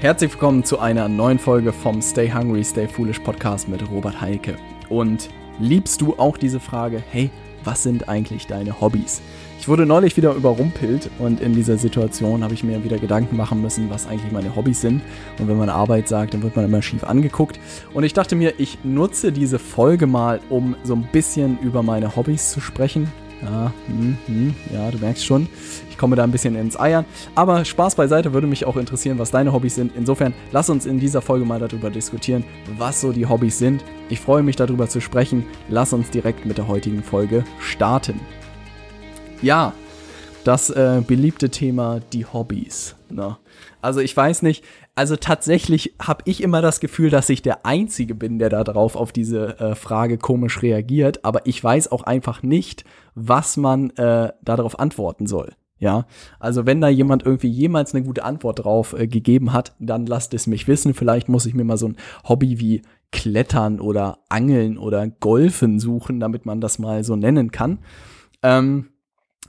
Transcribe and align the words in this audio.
Herzlich 0.00 0.32
willkommen 0.32 0.64
zu 0.64 0.78
einer 0.78 1.10
neuen 1.10 1.38
Folge 1.38 1.74
vom 1.74 2.00
Stay 2.00 2.32
Hungry, 2.32 2.64
Stay 2.64 2.88
Foolish 2.88 3.18
Podcast 3.18 3.68
mit 3.68 3.86
Robert 3.90 4.18
Heike. 4.18 4.56
Und 4.88 5.28
liebst 5.58 6.00
du 6.00 6.14
auch 6.16 6.38
diese 6.38 6.58
Frage, 6.58 7.02
hey, 7.10 7.28
was 7.64 7.82
sind 7.82 8.08
eigentlich 8.08 8.46
deine 8.46 8.80
Hobbys? 8.80 9.20
Ich 9.58 9.68
wurde 9.68 9.84
neulich 9.84 10.16
wieder 10.16 10.32
überrumpelt 10.32 11.10
und 11.18 11.42
in 11.42 11.54
dieser 11.54 11.76
Situation 11.76 12.42
habe 12.42 12.54
ich 12.54 12.64
mir 12.64 12.82
wieder 12.82 12.96
Gedanken 12.96 13.36
machen 13.36 13.60
müssen, 13.60 13.90
was 13.90 14.06
eigentlich 14.06 14.32
meine 14.32 14.56
Hobbys 14.56 14.80
sind. 14.80 15.02
Und 15.38 15.48
wenn 15.48 15.58
man 15.58 15.68
Arbeit 15.68 16.08
sagt, 16.08 16.32
dann 16.32 16.42
wird 16.42 16.56
man 16.56 16.64
immer 16.64 16.80
schief 16.80 17.04
angeguckt. 17.04 17.60
Und 17.92 18.02
ich 18.02 18.14
dachte 18.14 18.36
mir, 18.36 18.54
ich 18.56 18.78
nutze 18.82 19.32
diese 19.32 19.58
Folge 19.58 20.06
mal, 20.06 20.40
um 20.48 20.76
so 20.82 20.94
ein 20.94 21.06
bisschen 21.12 21.58
über 21.58 21.82
meine 21.82 22.16
Hobbys 22.16 22.52
zu 22.52 22.62
sprechen. 22.62 23.12
Ja, 23.42 23.72
hm, 23.86 24.18
hm, 24.26 24.54
ja, 24.72 24.90
du 24.90 24.98
merkst 24.98 25.24
schon, 25.24 25.48
ich 25.88 25.96
komme 25.96 26.14
da 26.14 26.24
ein 26.24 26.30
bisschen 26.30 26.56
ins 26.56 26.78
Eiern. 26.78 27.06
Aber 27.34 27.64
Spaß 27.64 27.94
beiseite 27.94 28.32
würde 28.32 28.46
mich 28.46 28.66
auch 28.66 28.76
interessieren, 28.76 29.18
was 29.18 29.30
deine 29.30 29.52
Hobbys 29.52 29.74
sind. 29.74 29.92
Insofern 29.96 30.34
lass 30.52 30.68
uns 30.68 30.84
in 30.84 31.00
dieser 31.00 31.22
Folge 31.22 31.46
mal 31.46 31.58
darüber 31.58 31.90
diskutieren, 31.90 32.44
was 32.76 33.00
so 33.00 33.12
die 33.12 33.26
Hobbys 33.26 33.58
sind. 33.58 33.82
Ich 34.10 34.20
freue 34.20 34.42
mich 34.42 34.56
darüber 34.56 34.88
zu 34.88 35.00
sprechen. 35.00 35.46
Lass 35.68 35.92
uns 35.92 36.10
direkt 36.10 36.44
mit 36.44 36.58
der 36.58 36.68
heutigen 36.68 37.02
Folge 37.02 37.44
starten. 37.58 38.20
Ja, 39.40 39.72
das 40.44 40.68
äh, 40.70 41.02
beliebte 41.06 41.48
Thema, 41.48 42.00
die 42.12 42.26
Hobbys. 42.26 42.96
Ne? 43.08 43.38
Also 43.80 44.00
ich 44.00 44.14
weiß 44.14 44.42
nicht, 44.42 44.64
also 45.00 45.16
tatsächlich 45.16 45.94
habe 45.98 46.24
ich 46.26 46.42
immer 46.42 46.60
das 46.60 46.78
Gefühl, 46.78 47.08
dass 47.08 47.30
ich 47.30 47.40
der 47.40 47.64
Einzige 47.64 48.14
bin, 48.14 48.38
der 48.38 48.50
da 48.50 48.62
drauf 48.64 48.96
auf 48.96 49.12
diese 49.12 49.58
äh, 49.58 49.74
Frage 49.74 50.18
komisch 50.18 50.60
reagiert, 50.60 51.24
aber 51.24 51.46
ich 51.46 51.64
weiß 51.64 51.90
auch 51.90 52.02
einfach 52.02 52.42
nicht, 52.42 52.84
was 53.14 53.56
man 53.56 53.88
äh, 53.96 54.30
darauf 54.42 54.78
antworten 54.78 55.26
soll. 55.26 55.54
Ja, 55.78 56.04
also 56.38 56.66
wenn 56.66 56.82
da 56.82 56.88
jemand 56.90 57.24
irgendwie 57.24 57.48
jemals 57.48 57.94
eine 57.94 58.04
gute 58.04 58.24
Antwort 58.24 58.62
drauf 58.62 58.92
äh, 58.92 59.06
gegeben 59.06 59.54
hat, 59.54 59.74
dann 59.78 60.04
lasst 60.04 60.34
es 60.34 60.46
mich 60.46 60.68
wissen. 60.68 60.92
Vielleicht 60.92 61.30
muss 61.30 61.46
ich 61.46 61.54
mir 61.54 61.64
mal 61.64 61.78
so 61.78 61.88
ein 61.88 61.96
Hobby 62.28 62.60
wie 62.60 62.82
Klettern 63.10 63.80
oder 63.80 64.18
Angeln 64.28 64.76
oder 64.76 65.08
Golfen 65.08 65.80
suchen, 65.80 66.20
damit 66.20 66.44
man 66.44 66.60
das 66.60 66.78
mal 66.78 67.04
so 67.04 67.16
nennen 67.16 67.52
kann. 67.52 67.78
Ähm, 68.42 68.90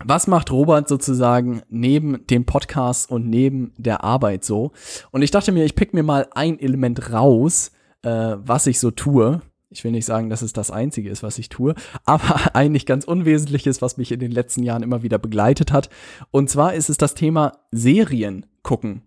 was 0.04 0.28
macht 0.28 0.52
Robert 0.52 0.88
sozusagen 0.88 1.62
neben 1.70 2.26
dem 2.28 2.46
Podcast 2.46 3.12
und 3.12 3.30
neben 3.30 3.74
der 3.78 4.04
Arbeit 4.04 4.44
so? 4.44 4.72
Und 5.12 5.22
ich 5.22 5.32
dachte 5.32 5.52
mir, 5.52 5.66
ich 5.66 5.76
pick 5.76 5.94
mir 5.94 6.04
mal 6.04 6.28
ein 6.32 6.60
Element 6.60 7.12
raus, 7.12 7.72
äh, 8.04 8.36
was 8.38 8.68
ich 8.68 8.80
so 8.80 8.92
tue. 8.92 9.42
Ich 9.70 9.84
will 9.84 9.92
nicht 9.92 10.06
sagen, 10.06 10.30
dass 10.30 10.42
es 10.42 10.54
das 10.54 10.72
Einzige 10.72 11.10
ist, 11.10 11.24
was 11.24 11.38
ich 11.38 11.50
tue, 11.50 11.76
aber 12.06 12.56
eigentlich 12.56 12.86
ganz 12.86 13.06
Unwesentliches, 13.06 13.82
was 13.82 13.98
mich 13.98 14.12
in 14.12 14.20
den 14.20 14.32
letzten 14.32 14.64
Jahren 14.64 14.84
immer 14.84 15.04
wieder 15.04 15.20
begleitet 15.20 15.72
hat. 15.72 15.90
Und 16.32 16.50
zwar 16.50 16.74
ist 16.74 16.90
es 16.90 16.98
das 16.98 17.14
Thema 17.14 17.60
Serien 17.72 18.46
gucken. 18.64 19.04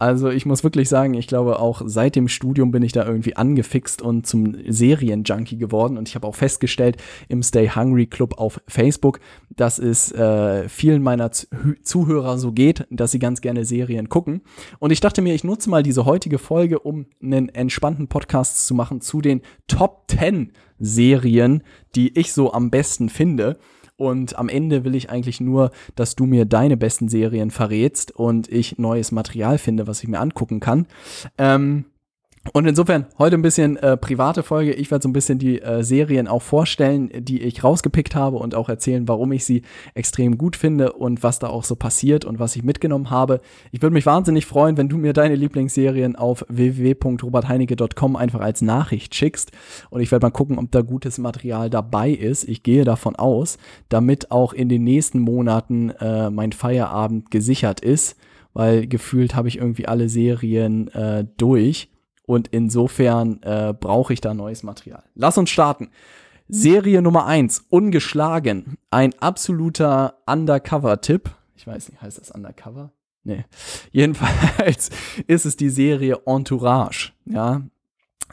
Also 0.00 0.30
ich 0.30 0.46
muss 0.46 0.62
wirklich 0.62 0.88
sagen, 0.88 1.14
ich 1.14 1.26
glaube 1.26 1.58
auch 1.58 1.82
seit 1.84 2.14
dem 2.14 2.28
Studium 2.28 2.70
bin 2.70 2.84
ich 2.84 2.92
da 2.92 3.04
irgendwie 3.04 3.34
angefixt 3.34 4.00
und 4.00 4.26
zum 4.26 4.56
Serienjunkie 4.68 5.58
geworden. 5.58 5.98
Und 5.98 6.08
ich 6.08 6.14
habe 6.14 6.26
auch 6.26 6.36
festgestellt 6.36 6.98
im 7.28 7.42
Stay 7.42 7.68
Hungry 7.68 8.06
Club 8.06 8.38
auf 8.38 8.60
Facebook, 8.68 9.18
dass 9.50 9.80
es 9.80 10.12
äh, 10.12 10.68
vielen 10.68 11.02
meiner 11.02 11.32
Zuhörer 11.82 12.38
so 12.38 12.52
geht, 12.52 12.86
dass 12.90 13.10
sie 13.10 13.18
ganz 13.18 13.40
gerne 13.40 13.64
Serien 13.64 14.08
gucken. 14.08 14.42
Und 14.78 14.92
ich 14.92 15.00
dachte 15.00 15.20
mir, 15.20 15.34
ich 15.34 15.42
nutze 15.42 15.68
mal 15.68 15.82
diese 15.82 16.04
heutige 16.04 16.38
Folge, 16.38 16.78
um 16.78 17.06
einen 17.20 17.48
entspannten 17.48 18.06
Podcast 18.06 18.66
zu 18.66 18.74
machen 18.74 19.00
zu 19.00 19.20
den 19.20 19.42
Top 19.66 20.04
10 20.08 20.52
Serien, 20.78 21.64
die 21.96 22.16
ich 22.16 22.32
so 22.32 22.52
am 22.52 22.70
besten 22.70 23.08
finde. 23.08 23.58
Und 23.98 24.38
am 24.38 24.48
Ende 24.48 24.84
will 24.84 24.94
ich 24.94 25.10
eigentlich 25.10 25.40
nur, 25.40 25.72
dass 25.96 26.14
du 26.14 26.24
mir 26.24 26.44
deine 26.44 26.76
besten 26.76 27.08
Serien 27.08 27.50
verrätst 27.50 28.12
und 28.12 28.48
ich 28.48 28.78
neues 28.78 29.10
Material 29.10 29.58
finde, 29.58 29.88
was 29.88 30.02
ich 30.04 30.08
mir 30.08 30.20
angucken 30.20 30.60
kann. 30.60 30.86
Ähm, 31.36 31.84
und 32.52 32.66
insofern 32.66 33.06
heute 33.18 33.36
ein 33.36 33.42
bisschen 33.42 33.76
äh, 33.76 33.96
private 33.96 34.42
Folge. 34.42 34.72
Ich 34.72 34.90
werde 34.90 35.02
so 35.02 35.08
ein 35.08 35.12
bisschen 35.12 35.38
die 35.38 35.60
äh, 35.60 35.82
Serien 35.82 36.28
auch 36.28 36.42
vorstellen, 36.42 37.10
die 37.18 37.42
ich 37.42 37.64
rausgepickt 37.64 38.14
habe 38.14 38.36
und 38.36 38.54
auch 38.54 38.68
erzählen, 38.68 39.08
warum 39.08 39.32
ich 39.32 39.44
sie 39.44 39.62
extrem 39.94 40.38
gut 40.38 40.56
finde 40.56 40.92
und 40.92 41.22
was 41.22 41.38
da 41.38 41.48
auch 41.48 41.64
so 41.64 41.76
passiert 41.76 42.24
und 42.24 42.38
was 42.38 42.56
ich 42.56 42.62
mitgenommen 42.62 43.10
habe. 43.10 43.40
Ich 43.72 43.82
würde 43.82 43.94
mich 43.94 44.06
wahnsinnig 44.06 44.46
freuen, 44.46 44.76
wenn 44.76 44.88
du 44.88 44.98
mir 44.98 45.12
deine 45.12 45.34
Lieblingsserien 45.34 46.16
auf 46.16 46.44
www.robertheinecke.com 46.48 48.16
einfach 48.16 48.40
als 48.40 48.62
Nachricht 48.62 49.14
schickst 49.14 49.52
und 49.90 50.00
ich 50.00 50.12
werde 50.12 50.26
mal 50.26 50.30
gucken, 50.30 50.58
ob 50.58 50.70
da 50.70 50.82
gutes 50.82 51.18
Material 51.18 51.70
dabei 51.70 52.10
ist. 52.10 52.44
Ich 52.44 52.62
gehe 52.62 52.84
davon 52.84 53.16
aus, 53.16 53.58
damit 53.88 54.30
auch 54.30 54.52
in 54.52 54.68
den 54.68 54.84
nächsten 54.84 55.20
Monaten 55.20 55.90
äh, 55.90 56.30
mein 56.30 56.52
Feierabend 56.52 57.30
gesichert 57.30 57.80
ist, 57.80 58.16
weil 58.54 58.86
gefühlt 58.86 59.34
habe 59.34 59.48
ich 59.48 59.58
irgendwie 59.58 59.86
alle 59.86 60.08
Serien 60.08 60.88
äh, 60.88 61.24
durch. 61.36 61.90
Und 62.28 62.48
insofern 62.48 63.42
äh, 63.42 63.72
brauche 63.72 64.12
ich 64.12 64.20
da 64.20 64.34
neues 64.34 64.62
Material. 64.62 65.02
Lass 65.14 65.38
uns 65.38 65.48
starten. 65.48 65.90
Serie 66.46 67.00
Nummer 67.00 67.24
eins, 67.24 67.64
ungeschlagen. 67.70 68.76
Ein 68.90 69.14
absoluter 69.18 70.18
Undercover-Tipp. 70.26 71.30
Ich 71.56 71.66
weiß 71.66 71.88
nicht, 71.88 72.02
heißt 72.02 72.18
das 72.18 72.30
Undercover? 72.30 72.92
Nee. 73.24 73.46
Jedenfalls 73.92 74.90
ist 75.26 75.46
es 75.46 75.56
die 75.56 75.70
Serie 75.70 76.20
Entourage. 76.26 77.12
Ja, 77.24 77.62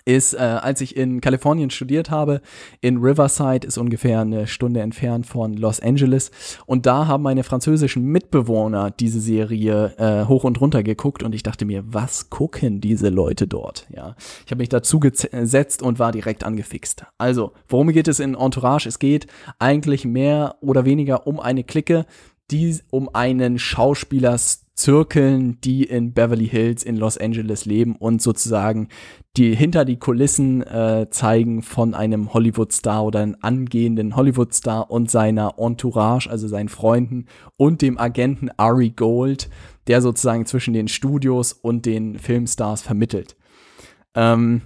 ist, 0.06 0.34
äh, 0.34 0.38
als 0.38 0.82
ich 0.82 0.96
in 0.96 1.20
Kalifornien 1.20 1.72
studiert 1.72 2.12
habe, 2.12 2.42
in 2.80 2.98
Riverside, 2.98 3.68
ist 3.68 3.78
ungefähr 3.78 4.22
eine 4.22 4.48
Stunde 4.48 4.82
entfernt 4.82 5.26
von 5.26 5.54
Los 5.54 5.80
Angeles. 5.80 6.32
Und 6.66 6.86
da 6.86 7.08
haben 7.08 7.24
meine 7.24 7.44
französischen 7.44 8.04
Mitbewohner 8.04 8.92
diese 8.92 9.20
Serie 9.20 9.94
äh, 9.98 10.28
hoch 10.28 10.44
und 10.44 10.62
runter 10.62 10.84
geguckt 10.84 11.24
und 11.24 11.34
ich 11.34 11.44
dachte 11.44 11.66
mir, 11.66 11.84
was 11.88 12.30
gucken 12.30 12.82
diese 12.82 13.10
Leute 13.10 13.48
dort? 13.48 13.88
Ja, 13.94 14.16
ich 14.46 14.52
habe 14.52 14.60
mich 14.60 14.70
dazu 14.70 15.00
gesetzt 15.00 15.82
und 15.82 16.00
war 16.00 16.12
direkt 16.12 16.44
angefixt. 16.44 17.06
Also, 17.18 17.54
worum 17.68 17.92
geht 17.92 18.08
es 18.08 18.20
in 18.20 18.36
Entourage? 18.36 18.88
Es 18.88 19.00
geht 19.00 19.28
eigentlich 19.60 20.06
mehr 20.06 20.56
oder 20.62 20.86
weniger 20.86 21.26
um 21.26 21.40
eine 21.40 21.64
Clique, 21.64 22.06
die 22.52 22.78
um 22.92 23.10
einen 23.14 23.58
Schauspieler 23.58 24.38
zirkeln, 24.76 25.60
die 25.62 25.86
in 25.86 26.14
Beverly 26.14 26.48
Hills 26.48 26.84
in 26.84 26.98
Los 26.98 27.18
Angeles 27.18 27.66
leben 27.66 27.96
und 27.96 28.22
sozusagen 28.22 28.90
die 29.38 29.56
hinter 29.56 29.86
die 29.86 29.98
Kulissen 29.98 30.62
äh, 30.64 31.08
zeigen 31.10 31.62
von 31.62 31.94
einem 31.94 32.34
Hollywood-Star 32.34 33.06
oder 33.06 33.22
einem 33.22 33.38
angehenden 33.42 34.16
Hollywood-Star 34.16 34.92
und 34.92 35.10
seiner 35.10 35.56
Entourage, 35.58 36.30
also 36.30 36.48
seinen 36.48 36.70
Freunden 36.70 37.26
und 37.58 37.82
dem 37.82 37.98
Agenten 37.98 38.50
Ari 38.58 38.90
Gold, 38.90 39.50
der 39.88 40.02
sozusagen 40.02 40.46
zwischen 40.46 40.74
den 40.74 40.90
Studios 40.90 41.54
und 41.54 41.86
den 41.86 42.20
Filmstars 42.20 42.82
vermittelt. 42.82 43.38
Ähm, 44.14 44.62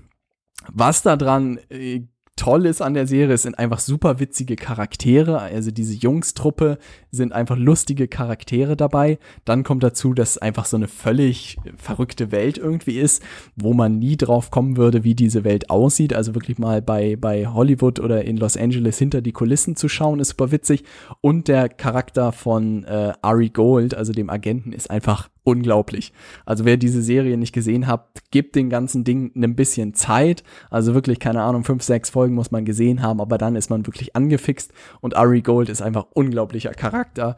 was 0.71 1.03
da 1.03 1.15
dran 1.17 1.59
äh, 1.69 2.01
toll 2.39 2.65
ist 2.65 2.81
an 2.81 2.93
der 2.93 3.05
Serie, 3.05 3.33
es 3.33 3.41
sind 3.41 3.59
einfach 3.59 3.79
super 3.79 4.21
witzige 4.21 4.55
Charaktere. 4.55 5.39
Also 5.39 5.71
diese 5.71 5.93
Jungstruppe 5.93 6.77
sind 7.11 7.33
einfach 7.33 7.57
lustige 7.57 8.07
Charaktere 8.07 8.77
dabei. 8.77 9.19
Dann 9.43 9.63
kommt 9.63 9.83
dazu, 9.83 10.13
dass 10.13 10.31
es 10.31 10.37
einfach 10.37 10.63
so 10.63 10.77
eine 10.77 10.87
völlig 10.87 11.57
verrückte 11.75 12.31
Welt 12.31 12.57
irgendwie 12.57 12.97
ist, 12.97 13.21
wo 13.57 13.73
man 13.73 13.99
nie 13.99 14.15
drauf 14.15 14.51
kommen 14.51 14.77
würde, 14.77 15.03
wie 15.03 15.15
diese 15.15 15.43
Welt 15.43 15.69
aussieht. 15.69 16.13
Also 16.13 16.33
wirklich 16.33 16.57
mal 16.57 16.81
bei, 16.81 17.17
bei 17.17 17.45
Hollywood 17.45 17.99
oder 17.99 18.23
in 18.23 18.37
Los 18.37 18.55
Angeles 18.55 18.97
hinter 18.97 19.21
die 19.21 19.33
Kulissen 19.33 19.75
zu 19.75 19.89
schauen, 19.89 20.21
ist 20.21 20.29
super 20.29 20.51
witzig. 20.51 20.85
Und 21.19 21.49
der 21.49 21.67
Charakter 21.67 22.31
von 22.31 22.85
äh, 22.85 23.11
Ari 23.21 23.49
Gold, 23.49 23.95
also 23.95 24.13
dem 24.13 24.29
Agenten, 24.29 24.71
ist 24.71 24.89
einfach 24.89 25.29
unglaublich. 25.49 26.13
Also 26.45 26.65
wer 26.65 26.77
diese 26.77 27.01
Serie 27.01 27.37
nicht 27.37 27.53
gesehen 27.53 27.87
hat, 27.87 28.07
gibt 28.31 28.55
den 28.55 28.69
ganzen 28.69 29.03
Ding 29.03 29.31
ein 29.35 29.55
bisschen 29.55 29.93
Zeit. 29.93 30.43
Also 30.69 30.93
wirklich, 30.93 31.19
keine 31.19 31.41
Ahnung, 31.41 31.63
fünf, 31.63 31.83
sechs 31.83 32.09
Folgen 32.09 32.28
muss 32.33 32.51
man 32.51 32.65
gesehen 32.65 33.01
haben, 33.01 33.21
aber 33.21 33.37
dann 33.37 33.55
ist 33.55 33.69
man 33.69 33.85
wirklich 33.85 34.15
angefixt 34.15 34.73
und 35.01 35.15
Ari 35.15 35.41
Gold 35.41 35.69
ist 35.69 35.81
einfach 35.81 36.07
unglaublicher 36.13 36.71
Charakter. 36.71 37.35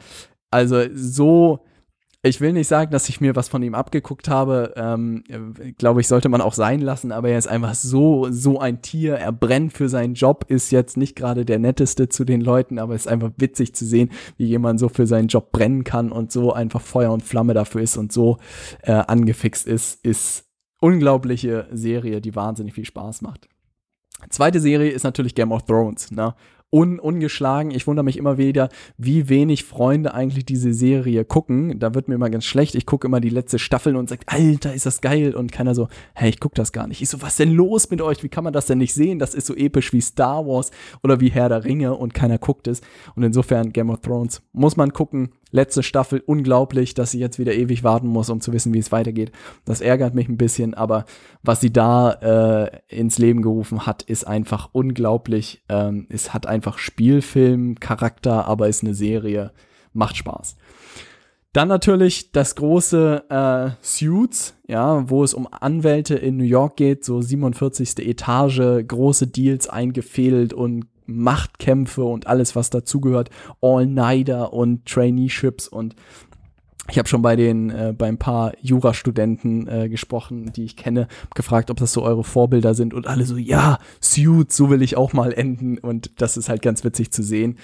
Also 0.50 0.83
so 0.94 1.66
ich 2.24 2.39
will 2.39 2.54
nicht 2.54 2.68
sagen, 2.68 2.92
dass 2.92 3.10
ich 3.10 3.19
mir 3.19 3.36
was 3.36 3.48
von 3.48 3.63
ihm 3.63 3.74
abgeguckt 3.74 4.30
habe. 4.30 4.74
Ähm, 4.75 5.24
Glaube 5.80 6.01
ich, 6.01 6.07
sollte 6.07 6.30
man 6.30 6.42
auch 6.42 6.54
sein 6.54 6.80
lassen, 6.80 7.12
aber 7.12 7.30
er 7.30 7.39
ist 7.39 7.48
einfach 7.48 7.74
so, 7.74 8.27
so 8.30 8.60
ein 8.60 8.83
Tier. 8.83 9.16
Er 9.16 9.31
brennt 9.31 9.74
für 9.74 9.89
seinen 9.89 10.13
Job, 10.13 10.45
ist 10.48 10.71
jetzt 10.71 10.98
nicht 10.98 11.16
gerade 11.16 11.45
der 11.45 11.57
netteste 11.57 12.10
zu 12.10 12.24
den 12.24 12.42
Leuten, 12.42 12.77
aber 12.77 12.94
es 12.94 13.06
ist 13.06 13.12
einfach 13.12 13.31
witzig 13.38 13.74
zu 13.74 13.86
sehen, 13.86 14.12
wie 14.38 14.45
jemand 14.45 14.80
so 14.80 14.88
für 14.88 15.07
seinen 15.07 15.30
Job 15.30 15.51
brennen 15.51 15.83
kann 15.83 16.12
und 16.12 16.31
so 16.31 16.54
einfach 16.54 16.81
Feuer 16.81 17.12
und 17.12 17.24
Flamme 17.24 17.56
dafür 17.56 17.81
ist 17.81 17.98
und 17.98 18.12
so 18.12 18.38
äh, 18.83 18.92
angefixt 18.92 19.66
ist, 19.66 20.06
ist 20.06 20.45
unglaubliche 20.80 21.68
Serie, 21.71 22.21
die 22.21 22.36
wahnsinnig 22.36 22.75
viel 22.75 22.86
Spaß 22.86 23.24
macht. 23.24 23.50
Zweite 24.29 24.59
Serie 24.59 24.91
ist 24.91 25.03
natürlich 25.03 25.35
Game 25.35 25.51
of 25.51 25.63
Thrones. 25.63 26.12
Ne? 26.12 26.33
un 26.71 27.00
ungeschlagen. 27.00 27.71
Ich 27.71 27.85
wundere 27.85 28.06
mich 28.06 28.18
immer 28.18 28.38
wieder, 28.38 28.69
wie 28.97 29.29
wenig 29.29 29.65
Freunde 29.65 30.13
eigentlich 30.13 30.45
diese 30.45 30.73
Serie 30.73 31.25
gucken. 31.25 31.77
Da 31.79 31.94
wird 31.94 32.07
mir 32.07 32.15
immer 32.15 32.29
ganz 32.29 32.45
schlecht. 32.45 32.75
Ich 32.75 32.85
gucke 32.85 33.07
immer 33.07 33.19
die 33.19 33.29
letzte 33.29 33.59
Staffel 33.59 33.95
und 33.95 34.09
sage, 34.09 34.23
Alter, 34.27 34.73
ist 34.73 34.85
das 34.85 35.01
geil. 35.01 35.35
Und 35.35 35.51
keiner 35.51 35.75
so, 35.75 35.89
hey, 36.15 36.29
ich 36.29 36.39
gucke 36.39 36.56
das 36.56 36.71
gar 36.71 36.88
nicht. 36.88 37.01
Ich 37.01 37.09
so, 37.09 37.21
was 37.21 37.35
denn 37.35 37.51
los 37.51 37.89
mit 37.91 38.01
euch? 38.01 38.23
Wie 38.23 38.29
kann 38.29 38.45
man 38.45 38.53
das 38.53 38.65
denn 38.65 38.77
nicht 38.77 38.94
sehen? 38.94 39.19
Das 39.19 39.35
ist 39.35 39.47
so 39.47 39.56
episch 39.56 39.91
wie 39.94 40.01
Star 40.01 40.45
Wars 40.47 40.71
oder 41.03 41.19
wie 41.19 41.29
Herr 41.29 41.50
der 41.50 41.65
Ringe 41.65 41.95
und 41.95 42.13
keiner 42.13 42.38
guckt 42.38 42.68
es. 42.68 42.81
Und 43.15 43.23
insofern 43.23 43.73
Game 43.73 43.89
of 43.89 44.01
Thrones 44.01 44.41
muss 44.53 44.77
man 44.77 44.94
gucken. 44.94 45.29
Letzte 45.51 45.83
Staffel, 45.83 46.24
unglaublich, 46.25 46.94
dass 46.94 47.12
sie 47.12 47.19
jetzt 47.19 47.38
wieder 47.38 47.53
ewig 47.53 47.83
warten 47.83 48.07
muss, 48.07 48.30
um 48.30 48.42
zu 48.42 48.53
wissen, 48.53 48.74
wie 48.74 48.80
es 48.80 48.92
weitergeht. 48.92 49.31
Das 49.65 49.81
ärgert 49.81 50.15
mich 50.15 50.30
ein 50.30 50.38
bisschen, 50.38 50.74
aber 50.74 51.06
was 51.44 51.62
sie 51.62 51.71
da 51.71 52.12
äh, 52.12 52.80
ins 52.88 53.18
Leben 53.18 53.42
gerufen 53.42 53.86
hat, 53.86 54.03
ist 54.03 54.25
einfach 54.25 54.69
unglaublich. 54.71 55.63
Ähm, 55.69 56.07
es 56.09 56.33
hat 56.33 56.48
einfach 56.48 56.77
Spielfilm-Charakter, 56.77 58.45
aber 58.45 58.69
ist 58.69 58.83
eine 58.83 58.94
Serie. 58.94 59.51
Macht 59.94 60.15
Spaß. 60.15 60.56
Dann 61.54 61.68
natürlich 61.68 62.31
das 62.31 62.56
große 62.56 63.25
äh, 63.30 63.71
Suits, 63.81 64.56
ja, 64.68 65.09
wo 65.09 65.21
es 65.21 65.33
um 65.33 65.50
Anwälte 65.51 66.15
in 66.15 66.38
New 66.38 66.45
York 66.45 66.77
geht, 66.77 67.04
so 67.04 67.21
47. 67.21 68.00
Etage, 68.07 68.88
große 68.88 69.27
Deals 69.27 69.68
eingefädelt 69.68 70.54
und 70.54 70.86
Machtkämpfe 71.18 72.04
und 72.04 72.28
alles, 72.28 72.56
was 72.56 72.69
dazugehört, 72.69 73.30
All-Nighter 73.62 74.54
und 74.54 74.86
Traineeships 74.86 75.68
und 75.68 75.96
ich 76.90 76.98
habe 76.98 77.08
schon 77.08 77.22
bei 77.22 77.36
den 77.36 77.69
äh, 77.69 77.94
bei 77.98 78.08
ein 78.08 78.18
paar 78.18 78.54
Jurastudenten 78.60 79.68
äh, 79.68 79.88
gesprochen, 79.88 80.52
die 80.54 80.66
ich 80.66 80.75
kenne, 80.75 81.08
gefragt, 81.36 81.69
ob 81.72 81.78
das 81.78 81.94
so 81.94 82.02
eure 82.02 82.24
Vorbilder 82.24 82.74
sind 82.74 82.94
und 82.94 83.08
alle 83.08 83.25
so 83.25 83.38
ja, 83.38 83.78
Suits, 84.02 84.58
so 84.58 84.69
will 84.69 84.81
ich 84.81 84.98
auch 84.98 85.13
mal 85.13 85.31
enden 85.31 85.78
und 85.78 86.22
das 86.22 86.38
ist 86.38 86.50
halt 86.50 86.62
ganz 86.62 86.84
witzig 86.84 87.12
zu 87.12 87.24
sehen, 87.24 87.57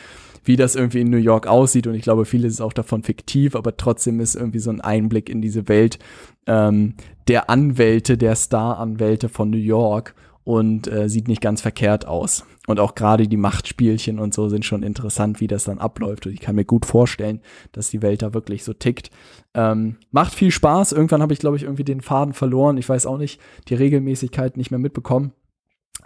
wie 0.44 0.56
das 0.56 0.76
irgendwie 0.76 1.02
in 1.02 1.10
New 1.10 1.18
York 1.18 1.48
aussieht 1.48 1.88
und 1.88 1.96
ich 1.96 2.04
glaube, 2.04 2.26
vieles 2.26 2.54
ist 2.54 2.62
auch 2.62 2.74
davon 2.74 3.04
fiktiv, 3.04 3.56
aber 3.56 3.76
trotzdem 3.76 4.20
ist 4.20 4.36
irgendwie 4.36 4.60
so 4.60 4.70
ein 4.70 4.82
Einblick 4.82 5.30
in 5.30 5.42
diese 5.42 5.68
Welt 5.68 6.00
ähm, 6.46 6.94
der 7.28 7.50
Anwälte, 7.50 8.18
der 8.18 8.36
Star-Anwälte 8.36 9.30
von 9.30 9.50
New 9.50 9.58
York 9.58 10.16
und 10.44 10.88
äh, 10.88 11.10
sieht 11.10 11.28
nicht 11.28 11.42
ganz 11.42 11.62
verkehrt 11.62 12.08
aus. 12.08 12.46
Und 12.68 12.82
auch 12.82 12.96
gerade 12.96 13.30
die 13.30 13.38
Machtspielchen 13.38 14.20
und 14.20 14.34
so 14.34 14.50
sind 14.50 14.66
schon 14.66 14.84
interessant, 14.84 15.40
wie 15.40 15.48
das 15.48 15.64
dann 15.64 15.80
abläuft. 15.80 16.28
Und 16.28 16.34
ich 16.34 16.42
kann 16.42 16.56
mir 16.56 16.66
gut 16.66 16.86
vorstellen, 16.86 17.40
dass 17.72 17.90
die 17.90 18.02
Welt 18.02 18.22
da 18.22 18.34
wirklich 18.34 18.66
so 18.66 18.74
tickt. 18.74 19.10
Ähm, 19.54 19.96
macht 20.12 20.36
viel 20.36 20.52
Spaß. 20.52 20.92
Irgendwann 20.92 21.22
habe 21.22 21.32
ich, 21.32 21.40
glaube 21.40 21.56
ich, 21.56 21.64
irgendwie 21.64 21.86
den 21.86 22.02
Faden 22.02 22.34
verloren. 22.34 22.78
Ich 22.78 22.90
weiß 22.90 23.06
auch 23.06 23.18
nicht, 23.18 23.40
die 23.70 23.76
Regelmäßigkeit 23.76 24.58
nicht 24.58 24.70
mehr 24.70 24.82
mitbekommen. 24.82 25.32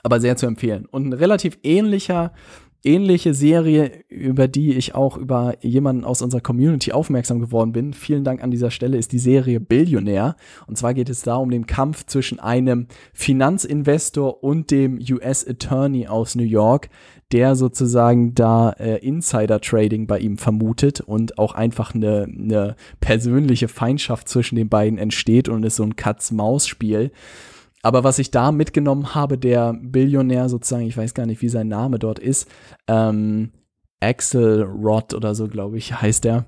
Aber 0.04 0.22
sehr 0.22 0.38
zu 0.38 0.46
empfehlen. 0.46 0.86
Und 0.86 1.08
ein 1.08 1.14
relativ 1.14 1.58
ähnlicher 1.64 2.32
ähnliche 2.84 3.34
Serie, 3.34 4.04
über 4.10 4.48
die 4.48 4.74
ich 4.74 4.96
auch 4.96 5.18
über 5.18 5.56
jemanden 5.62 6.04
aus 6.04 6.22
unserer 6.22 6.42
Community 6.42 6.92
aufmerksam 6.92 7.40
geworden 7.40 7.72
bin. 7.72 7.94
Vielen 7.94 8.24
Dank 8.24 8.44
an 8.44 8.52
dieser 8.52 8.72
Stelle 8.72 8.98
ist 8.98 9.12
die 9.12 9.20
Serie 9.20 9.60
Billionär. 9.60 10.36
Und 10.68 10.78
zwar 10.78 10.94
geht 10.94 11.10
es 11.10 11.22
da 11.22 11.36
um 11.36 11.52
den 11.52 11.68
Kampf 11.68 12.06
zwischen 12.06 12.40
einem 12.40 12.88
Finanzinvestor 13.14 14.44
und 14.44 14.72
dem 14.72 15.00
US 15.12 15.48
Attorney 15.48 16.08
aus 16.08 16.36
New 16.36 16.44
York, 16.44 16.90
der 17.32 17.56
sozusagen 17.56 18.34
da 18.34 18.72
äh, 18.72 18.98
Insider-Trading 18.98 20.08
bei 20.08 20.20
ihm 20.20 20.38
vermutet 20.38 21.02
und 21.02 21.38
auch 21.38 21.54
einfach 21.54 21.94
eine, 21.94 22.24
eine 22.24 22.76
persönliche 23.00 23.68
Feindschaft 23.68 24.28
zwischen 24.28 24.56
den 24.56 24.70
beiden 24.70 24.98
entsteht 24.98 25.50
und 25.50 25.64
es 25.64 25.76
so 25.76 25.84
ein 25.84 25.96
Katz-Maus-Spiel. 25.96 27.12
Aber 27.84 28.04
was 28.04 28.20
ich 28.20 28.32
da 28.32 28.52
mitgenommen 28.52 29.16
habe, 29.16 29.38
der 29.38 29.74
Billionär 29.74 30.50
sozusagen, 30.50 30.86
ich 30.86 30.98
weiß 30.98 31.14
gar 31.14 31.26
nicht, 31.26 31.42
wie 31.42 31.50
sein 31.50 31.68
Name 31.68 32.00
dort 32.00 32.20
ist, 32.20 32.48
ähm, 32.88 33.52
Axel 34.00 34.64
Rod 34.64 35.14
oder 35.14 35.36
so, 35.36 35.48
glaube 35.48 35.78
ich, 35.78 36.02
heißt 36.02 36.26
er. 36.26 36.46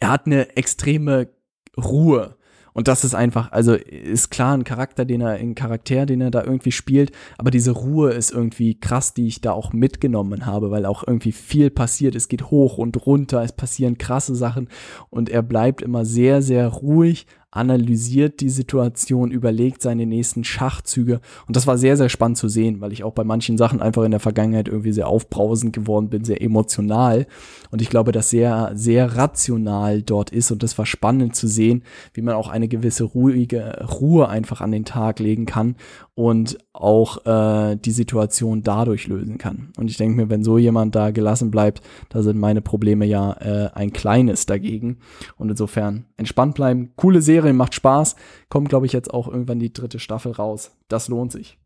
Er 0.00 0.10
hat 0.10 0.26
eine 0.26 0.56
extreme 0.56 1.28
Ruhe. 1.76 2.36
Und 2.72 2.86
das 2.86 3.04
ist 3.04 3.14
einfach, 3.14 3.50
also 3.50 3.74
ist 3.74 4.30
klar 4.30 4.56
ein 4.56 4.64
Charakter, 4.64 5.04
den 5.04 5.20
er, 5.20 5.30
ein 5.30 5.56
Charakter, 5.56 6.06
den 6.06 6.20
er 6.20 6.30
da 6.30 6.44
irgendwie 6.44 6.70
spielt, 6.70 7.10
aber 7.36 7.50
diese 7.50 7.72
Ruhe 7.72 8.12
ist 8.12 8.30
irgendwie 8.30 8.78
krass, 8.78 9.12
die 9.12 9.26
ich 9.26 9.40
da 9.40 9.52
auch 9.52 9.72
mitgenommen 9.72 10.46
habe, 10.46 10.70
weil 10.70 10.86
auch 10.86 11.04
irgendwie 11.06 11.32
viel 11.32 11.70
passiert. 11.70 12.14
Es 12.14 12.28
geht 12.28 12.50
hoch 12.50 12.78
und 12.78 13.06
runter, 13.06 13.42
es 13.42 13.52
passieren 13.52 13.98
krasse 13.98 14.36
Sachen 14.36 14.68
und 15.10 15.28
er 15.28 15.42
bleibt 15.42 15.82
immer 15.82 16.04
sehr, 16.04 16.42
sehr 16.42 16.68
ruhig, 16.68 17.26
analysiert 17.50 18.40
die 18.40 18.48
Situation, 18.48 19.30
überlegt 19.30 19.82
seine 19.82 20.06
nächsten 20.06 20.44
Schachzüge. 20.44 21.20
Und 21.48 21.56
das 21.56 21.66
war 21.66 21.78
sehr, 21.78 21.96
sehr 21.96 22.08
spannend 22.08 22.38
zu 22.38 22.48
sehen, 22.48 22.80
weil 22.80 22.92
ich 22.92 23.02
auch 23.02 23.12
bei 23.12 23.24
manchen 23.24 23.58
Sachen 23.58 23.82
einfach 23.82 24.04
in 24.04 24.12
der 24.12 24.20
Vergangenheit 24.20 24.68
irgendwie 24.68 24.92
sehr 24.92 25.08
aufbrausend 25.08 25.72
geworden 25.72 26.10
bin, 26.10 26.24
sehr 26.24 26.42
emotional. 26.42 27.26
Und 27.70 27.82
ich 27.82 27.90
glaube, 27.90 28.12
dass 28.12 28.30
sehr, 28.30 28.70
sehr 28.74 29.16
rational 29.16 30.02
dort 30.02 30.30
ist. 30.30 30.50
Und 30.50 30.62
das 30.62 30.78
war 30.78 30.86
spannend 30.86 31.34
zu 31.34 31.48
sehen, 31.48 31.82
wie 32.14 32.22
man 32.22 32.34
auch 32.34 32.48
eine 32.48 32.68
gewisse 32.68 33.04
ruhige 33.04 33.84
Ruhe 34.00 34.28
einfach 34.28 34.60
an 34.60 34.70
den 34.70 34.84
Tag 34.84 35.18
legen 35.18 35.46
kann 35.46 35.74
und 36.14 36.58
auch 36.74 37.24
äh, 37.24 37.76
die 37.76 37.92
Situation 37.92 38.62
dadurch 38.62 39.06
lösen 39.06 39.38
kann. 39.38 39.72
Und 39.78 39.90
ich 39.90 39.96
denke 39.96 40.16
mir, 40.16 40.28
wenn 40.28 40.44
so 40.44 40.58
jemand 40.58 40.94
da 40.94 41.12
gelassen 41.12 41.50
bleibt, 41.50 41.80
da 42.10 42.22
sind 42.22 42.38
meine 42.38 42.60
Probleme 42.60 43.06
ja 43.06 43.32
äh, 43.40 43.70
ein 43.72 43.92
kleines 43.92 44.44
dagegen. 44.44 44.98
Und 45.38 45.48
insofern 45.48 46.04
entspannt 46.18 46.54
bleiben. 46.56 46.92
Coole 46.96 47.22
Serie, 47.22 47.39
macht 47.56 47.74
Spaß. 47.74 48.16
Kommt, 48.48 48.68
glaube 48.68 48.86
ich, 48.86 48.92
jetzt 48.92 49.12
auch 49.12 49.28
irgendwann 49.28 49.58
die 49.58 49.72
dritte 49.72 49.98
Staffel 49.98 50.32
raus. 50.32 50.72
Das 50.88 51.08
lohnt 51.08 51.32
sich. 51.32 51.58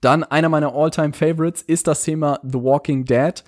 Dann 0.00 0.24
einer 0.24 0.48
meiner 0.48 0.74
All-Time 0.74 1.12
Favorites 1.12 1.62
ist 1.62 1.86
das 1.86 2.02
Thema 2.02 2.38
The 2.42 2.62
Walking 2.62 3.04
Dead. 3.04 3.42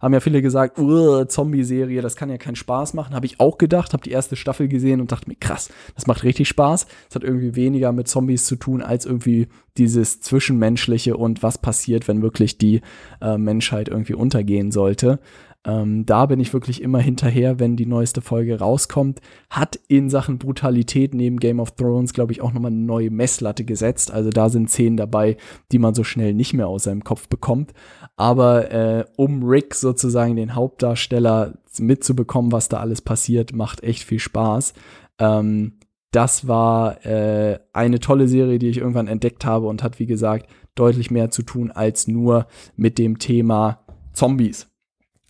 Haben 0.00 0.14
ja 0.14 0.20
viele 0.20 0.42
gesagt, 0.42 0.76
Zombie-Serie, 0.76 2.02
das 2.02 2.16
kann 2.16 2.30
ja 2.30 2.36
keinen 2.36 2.56
Spaß 2.56 2.94
machen. 2.94 3.14
Habe 3.14 3.26
ich 3.26 3.40
auch 3.40 3.58
gedacht, 3.58 3.92
habe 3.92 4.02
die 4.02 4.10
erste 4.10 4.36
Staffel 4.36 4.68
gesehen 4.68 5.00
und 5.00 5.12
dachte 5.12 5.28
mir, 5.28 5.36
krass, 5.36 5.70
das 5.94 6.06
macht 6.06 6.24
richtig 6.24 6.48
Spaß. 6.48 6.86
Es 7.08 7.14
hat 7.14 7.24
irgendwie 7.24 7.56
weniger 7.56 7.92
mit 7.92 8.08
Zombies 8.08 8.44
zu 8.44 8.56
tun, 8.56 8.82
als 8.82 9.06
irgendwie 9.06 9.48
dieses 9.76 10.20
Zwischenmenschliche 10.20 11.16
und 11.16 11.42
was 11.42 11.58
passiert, 11.58 12.06
wenn 12.06 12.22
wirklich 12.22 12.58
die 12.58 12.80
äh, 13.20 13.38
Menschheit 13.38 13.88
irgendwie 13.88 14.14
untergehen 14.14 14.72
sollte. 14.72 15.20
Ähm, 15.66 16.04
da 16.04 16.26
bin 16.26 16.40
ich 16.40 16.52
wirklich 16.52 16.82
immer 16.82 16.98
hinterher, 16.98 17.58
wenn 17.58 17.76
die 17.76 17.86
neueste 17.86 18.20
Folge 18.20 18.58
rauskommt. 18.58 19.20
Hat 19.48 19.78
in 19.88 20.10
Sachen 20.10 20.38
Brutalität 20.38 21.14
neben 21.14 21.38
Game 21.38 21.58
of 21.58 21.72
Thrones, 21.72 22.12
glaube 22.12 22.32
ich, 22.32 22.42
auch 22.42 22.52
nochmal 22.52 22.70
eine 22.70 22.80
neue 22.80 23.10
Messlatte 23.10 23.64
gesetzt. 23.64 24.10
Also 24.10 24.30
da 24.30 24.50
sind 24.50 24.70
Szenen 24.70 24.96
dabei, 24.96 25.36
die 25.72 25.78
man 25.78 25.94
so 25.94 26.04
schnell 26.04 26.34
nicht 26.34 26.52
mehr 26.52 26.68
aus 26.68 26.84
seinem 26.84 27.02
Kopf 27.02 27.28
bekommt. 27.28 27.72
Aber 28.16 28.70
äh, 28.70 29.04
um 29.16 29.42
Rick 29.42 29.74
sozusagen 29.74 30.36
den 30.36 30.54
Hauptdarsteller 30.54 31.54
mitzubekommen, 31.78 32.52
was 32.52 32.68
da 32.68 32.78
alles 32.78 33.00
passiert, 33.00 33.54
macht 33.54 33.82
echt 33.82 34.04
viel 34.04 34.20
Spaß. 34.20 34.74
Ähm, 35.18 35.78
das 36.10 36.46
war 36.46 37.04
äh, 37.04 37.58
eine 37.72 37.98
tolle 37.98 38.28
Serie, 38.28 38.58
die 38.58 38.68
ich 38.68 38.78
irgendwann 38.78 39.08
entdeckt 39.08 39.44
habe 39.44 39.66
und 39.66 39.82
hat, 39.82 39.98
wie 39.98 40.06
gesagt, 40.06 40.48
deutlich 40.76 41.10
mehr 41.10 41.30
zu 41.30 41.42
tun 41.42 41.72
als 41.72 42.06
nur 42.06 42.46
mit 42.76 42.98
dem 42.98 43.18
Thema 43.18 43.80
Zombies. 44.12 44.68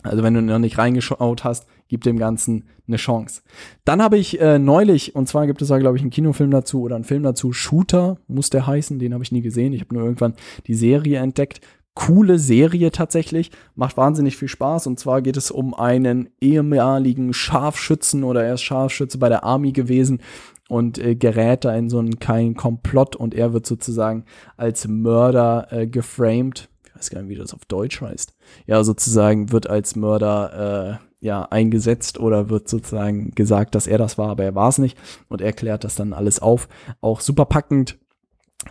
Also 0.05 0.23
wenn 0.23 0.33
du 0.33 0.41
noch 0.41 0.59
nicht 0.59 0.77
reingeschaut 0.77 1.43
hast, 1.43 1.67
gib 1.87 2.03
dem 2.03 2.17
Ganzen 2.17 2.65
eine 2.87 2.97
Chance. 2.97 3.41
Dann 3.83 4.01
habe 4.01 4.17
ich 4.17 4.39
äh, 4.39 4.59
neulich, 4.59 5.15
und 5.15 5.27
zwar 5.27 5.47
gibt 5.47 5.61
es 5.61 5.69
da, 5.69 5.79
glaube 5.79 5.97
ich, 5.97 6.03
einen 6.03 6.11
Kinofilm 6.11 6.51
dazu 6.51 6.81
oder 6.81 6.95
einen 6.95 7.03
Film 7.03 7.23
dazu, 7.23 7.51
Shooter 7.53 8.17
muss 8.27 8.49
der 8.49 8.67
heißen, 8.67 8.99
den 8.99 9.13
habe 9.13 9.23
ich 9.23 9.31
nie 9.31 9.41
gesehen. 9.41 9.73
Ich 9.73 9.81
habe 9.81 9.93
nur 9.93 10.03
irgendwann 10.03 10.35
die 10.67 10.75
Serie 10.75 11.19
entdeckt. 11.19 11.61
Coole 11.93 12.39
Serie 12.39 12.91
tatsächlich, 12.91 13.51
macht 13.75 13.95
wahnsinnig 13.95 14.35
viel 14.35 14.49
Spaß. 14.49 14.85
Und 14.87 14.99
zwar 14.99 15.21
geht 15.21 15.37
es 15.37 15.49
um 15.49 15.73
einen 15.73 16.29
ehemaligen 16.41 17.33
Scharfschützen 17.33 18.23
oder 18.23 18.43
er 18.43 18.55
ist 18.55 18.63
Scharfschütze 18.63 19.17
bei 19.17 19.29
der 19.29 19.45
Army 19.45 19.71
gewesen 19.71 20.19
und 20.67 20.97
äh, 20.97 21.15
gerät 21.15 21.63
da 21.63 21.75
in 21.75 21.89
so 21.89 21.99
einen 21.99 22.19
kleinen 22.19 22.55
Komplott 22.55 23.15
und 23.15 23.33
er 23.33 23.53
wird 23.53 23.65
sozusagen 23.65 24.25
als 24.57 24.87
Mörder 24.87 25.67
äh, 25.71 25.87
geframed 25.87 26.69
ich 26.95 26.99
weiß 26.99 27.09
gar 27.09 27.21
nicht, 27.21 27.29
wie 27.29 27.35
das 27.35 27.53
auf 27.53 27.65
Deutsch 27.65 28.01
heißt, 28.01 28.33
ja, 28.67 28.83
sozusagen 28.83 29.51
wird 29.51 29.69
als 29.69 29.95
Mörder 29.95 30.99
äh, 31.01 31.25
ja 31.25 31.43
eingesetzt 31.43 32.19
oder 32.19 32.49
wird 32.49 32.69
sozusagen 32.69 33.31
gesagt, 33.31 33.75
dass 33.75 33.87
er 33.87 33.97
das 33.97 34.17
war, 34.17 34.29
aber 34.29 34.45
er 34.45 34.55
war 34.55 34.69
es 34.69 34.77
nicht 34.77 34.97
und 35.27 35.41
er 35.41 35.53
klärt 35.53 35.83
das 35.83 35.95
dann 35.95 36.13
alles 36.13 36.39
auf. 36.39 36.69
Auch 37.01 37.19
super 37.19 37.45
packend, 37.45 37.97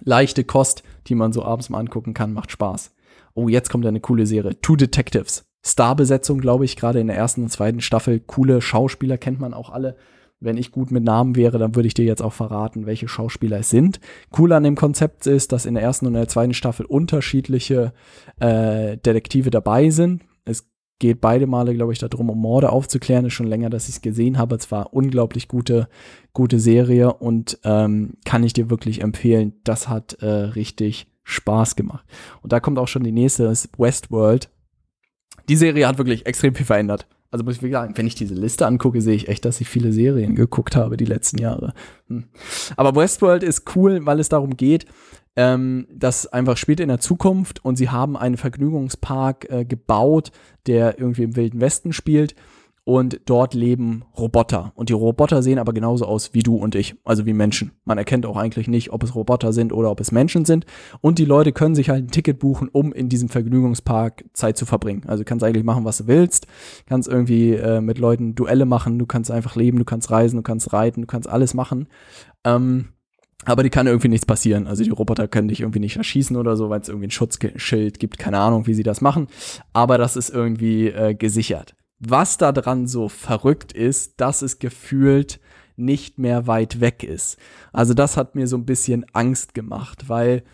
leichte 0.02 0.44
Kost, 0.44 0.82
die 1.06 1.14
man 1.14 1.32
so 1.32 1.44
abends 1.44 1.68
mal 1.68 1.80
angucken 1.80 2.14
kann, 2.14 2.32
macht 2.32 2.50
Spaß. 2.50 2.94
Oh, 3.34 3.48
jetzt 3.48 3.68
kommt 3.70 3.84
eine 3.84 4.00
coole 4.00 4.26
Serie. 4.26 4.60
Two 4.60 4.76
Detectives. 4.76 5.44
Starbesetzung, 5.66 6.38
glaube 6.40 6.64
ich, 6.64 6.76
gerade 6.76 7.00
in 7.00 7.08
der 7.08 7.16
ersten 7.16 7.42
und 7.42 7.50
zweiten 7.50 7.80
Staffel. 7.80 8.20
Coole 8.20 8.60
Schauspieler 8.60 9.18
kennt 9.18 9.40
man 9.40 9.54
auch 9.54 9.70
alle 9.70 9.96
wenn 10.44 10.56
ich 10.56 10.72
gut 10.72 10.90
mit 10.90 11.04
Namen 11.04 11.36
wäre, 11.36 11.58
dann 11.58 11.74
würde 11.74 11.86
ich 11.86 11.94
dir 11.94 12.04
jetzt 12.04 12.22
auch 12.22 12.32
verraten, 12.32 12.86
welche 12.86 13.08
Schauspieler 13.08 13.60
es 13.60 13.70
sind. 13.70 14.00
Cool 14.36 14.52
an 14.52 14.62
dem 14.62 14.76
Konzept 14.76 15.26
ist, 15.26 15.52
dass 15.52 15.66
in 15.66 15.74
der 15.74 15.82
ersten 15.82 16.06
und 16.06 16.14
der 16.14 16.28
zweiten 16.28 16.54
Staffel 16.54 16.86
unterschiedliche 16.86 17.92
äh, 18.40 18.96
Detektive 18.98 19.50
dabei 19.50 19.90
sind. 19.90 20.22
Es 20.44 20.68
geht 20.98 21.20
beide 21.20 21.46
Male, 21.46 21.74
glaube 21.74 21.92
ich, 21.92 21.98
darum, 21.98 22.30
um 22.30 22.40
Morde 22.40 22.70
aufzuklären. 22.70 23.26
Ist 23.26 23.32
schon 23.32 23.46
länger, 23.46 23.70
dass 23.70 23.88
ich 23.88 23.96
es 23.96 24.02
gesehen 24.02 24.38
habe. 24.38 24.54
Es 24.56 24.70
war 24.70 24.94
unglaublich 24.94 25.48
gute, 25.48 25.88
gute 26.32 26.60
Serie 26.60 27.12
und 27.14 27.58
ähm, 27.64 28.14
kann 28.24 28.44
ich 28.44 28.52
dir 28.52 28.70
wirklich 28.70 29.02
empfehlen. 29.02 29.54
Das 29.64 29.88
hat 29.88 30.14
äh, 30.20 30.26
richtig 30.26 31.06
Spaß 31.24 31.76
gemacht. 31.76 32.04
Und 32.42 32.52
da 32.52 32.60
kommt 32.60 32.78
auch 32.78 32.88
schon 32.88 33.02
die 33.02 33.12
nächste, 33.12 33.44
das 33.44 33.68
Westworld. 33.78 34.50
Die 35.48 35.56
Serie 35.56 35.88
hat 35.88 35.98
wirklich 35.98 36.26
extrem 36.26 36.54
viel 36.54 36.66
verändert. 36.66 37.06
Also 37.34 37.42
muss 37.42 37.60
ich 37.60 37.72
sagen, 37.72 37.94
wenn 37.96 38.06
ich 38.06 38.14
diese 38.14 38.36
Liste 38.36 38.64
angucke, 38.64 39.00
sehe 39.00 39.16
ich 39.16 39.26
echt, 39.26 39.44
dass 39.44 39.60
ich 39.60 39.68
viele 39.68 39.92
Serien 39.92 40.36
geguckt 40.36 40.76
habe 40.76 40.96
die 40.96 41.04
letzten 41.04 41.38
Jahre. 41.38 41.74
Hm. 42.06 42.26
Aber 42.76 42.94
Westworld 42.94 43.42
ist 43.42 43.74
cool, 43.74 44.06
weil 44.06 44.20
es 44.20 44.28
darum 44.28 44.56
geht, 44.56 44.86
ähm, 45.34 45.88
das 45.92 46.28
einfach 46.28 46.56
spielt 46.56 46.78
in 46.78 46.86
der 46.86 47.00
Zukunft 47.00 47.64
und 47.64 47.74
sie 47.74 47.90
haben 47.90 48.16
einen 48.16 48.36
Vergnügungspark 48.36 49.50
äh, 49.50 49.64
gebaut, 49.64 50.30
der 50.68 51.00
irgendwie 51.00 51.24
im 51.24 51.34
Wilden 51.34 51.60
Westen 51.60 51.92
spielt. 51.92 52.36
Und 52.84 53.20
dort 53.24 53.54
leben 53.54 54.04
Roboter. 54.16 54.72
Und 54.74 54.90
die 54.90 54.94
Roboter 54.94 55.42
sehen 55.42 55.58
aber 55.58 55.72
genauso 55.72 56.04
aus 56.04 56.34
wie 56.34 56.42
du 56.42 56.56
und 56.56 56.74
ich, 56.74 56.94
also 57.04 57.24
wie 57.24 57.32
Menschen. 57.32 57.72
Man 57.84 57.96
erkennt 57.96 58.26
auch 58.26 58.36
eigentlich 58.36 58.68
nicht, 58.68 58.92
ob 58.92 59.02
es 59.02 59.14
Roboter 59.14 59.54
sind 59.54 59.72
oder 59.72 59.90
ob 59.90 60.00
es 60.00 60.12
Menschen 60.12 60.44
sind. 60.44 60.66
Und 61.00 61.18
die 61.18 61.24
Leute 61.24 61.52
können 61.52 61.74
sich 61.74 61.88
halt 61.88 62.04
ein 62.04 62.10
Ticket 62.10 62.38
buchen, 62.38 62.68
um 62.70 62.92
in 62.92 63.08
diesem 63.08 63.30
Vergnügungspark 63.30 64.24
Zeit 64.34 64.58
zu 64.58 64.66
verbringen. 64.66 65.04
Also 65.06 65.22
du 65.22 65.24
kannst 65.24 65.44
eigentlich 65.44 65.64
machen, 65.64 65.86
was 65.86 65.98
du 65.98 66.06
willst. 66.06 66.46
Kannst 66.86 67.08
irgendwie 67.08 67.54
äh, 67.54 67.80
mit 67.80 67.98
Leuten 67.98 68.34
Duelle 68.34 68.66
machen, 68.66 68.98
du 68.98 69.06
kannst 69.06 69.30
einfach 69.30 69.56
leben, 69.56 69.78
du 69.78 69.84
kannst 69.84 70.10
reisen, 70.10 70.36
du 70.36 70.42
kannst 70.42 70.72
reiten, 70.74 71.02
du 71.02 71.06
kannst 71.06 71.28
alles 71.28 71.54
machen. 71.54 71.88
Ähm, 72.44 72.88
aber 73.46 73.62
die 73.62 73.70
kann 73.70 73.86
irgendwie 73.86 74.08
nichts 74.08 74.26
passieren. 74.26 74.66
Also 74.66 74.84
die 74.84 74.90
Roboter 74.90 75.26
können 75.28 75.48
dich 75.48 75.60
irgendwie 75.60 75.80
nicht 75.80 75.96
erschießen 75.96 76.36
oder 76.36 76.56
so, 76.56 76.68
weil 76.68 76.80
es 76.80 76.88
irgendwie 76.88 77.08
ein 77.08 77.10
Schutzschild 77.10 77.98
gibt. 77.98 78.18
Keine 78.18 78.38
Ahnung, 78.38 78.66
wie 78.66 78.74
sie 78.74 78.82
das 78.82 79.00
machen. 79.00 79.28
Aber 79.72 79.96
das 79.96 80.16
ist 80.16 80.30
irgendwie 80.30 80.88
äh, 80.88 81.14
gesichert. 81.14 81.74
Was 81.98 82.38
da 82.38 82.52
dran 82.52 82.86
so 82.86 83.08
verrückt 83.08 83.72
ist, 83.72 84.20
dass 84.20 84.42
es 84.42 84.58
gefühlt 84.58 85.40
nicht 85.76 86.18
mehr 86.18 86.46
weit 86.46 86.80
weg 86.80 87.02
ist. 87.02 87.38
Also 87.72 87.94
das 87.94 88.16
hat 88.16 88.34
mir 88.34 88.46
so 88.46 88.56
ein 88.56 88.66
bisschen 88.66 89.04
Angst 89.12 89.54
gemacht, 89.54 90.08
weil 90.08 90.44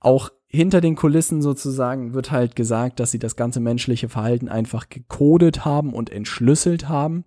auch 0.00 0.30
hinter 0.46 0.80
den 0.80 0.96
Kulissen 0.96 1.42
sozusagen 1.42 2.14
wird 2.14 2.30
halt 2.30 2.56
gesagt, 2.56 3.00
dass 3.00 3.10
sie 3.10 3.18
das 3.18 3.36
ganze 3.36 3.60
menschliche 3.60 4.08
Verhalten 4.08 4.48
einfach 4.48 4.88
gecodet 4.88 5.64
haben 5.64 5.92
und 5.92 6.10
entschlüsselt 6.10 6.88
haben. 6.88 7.24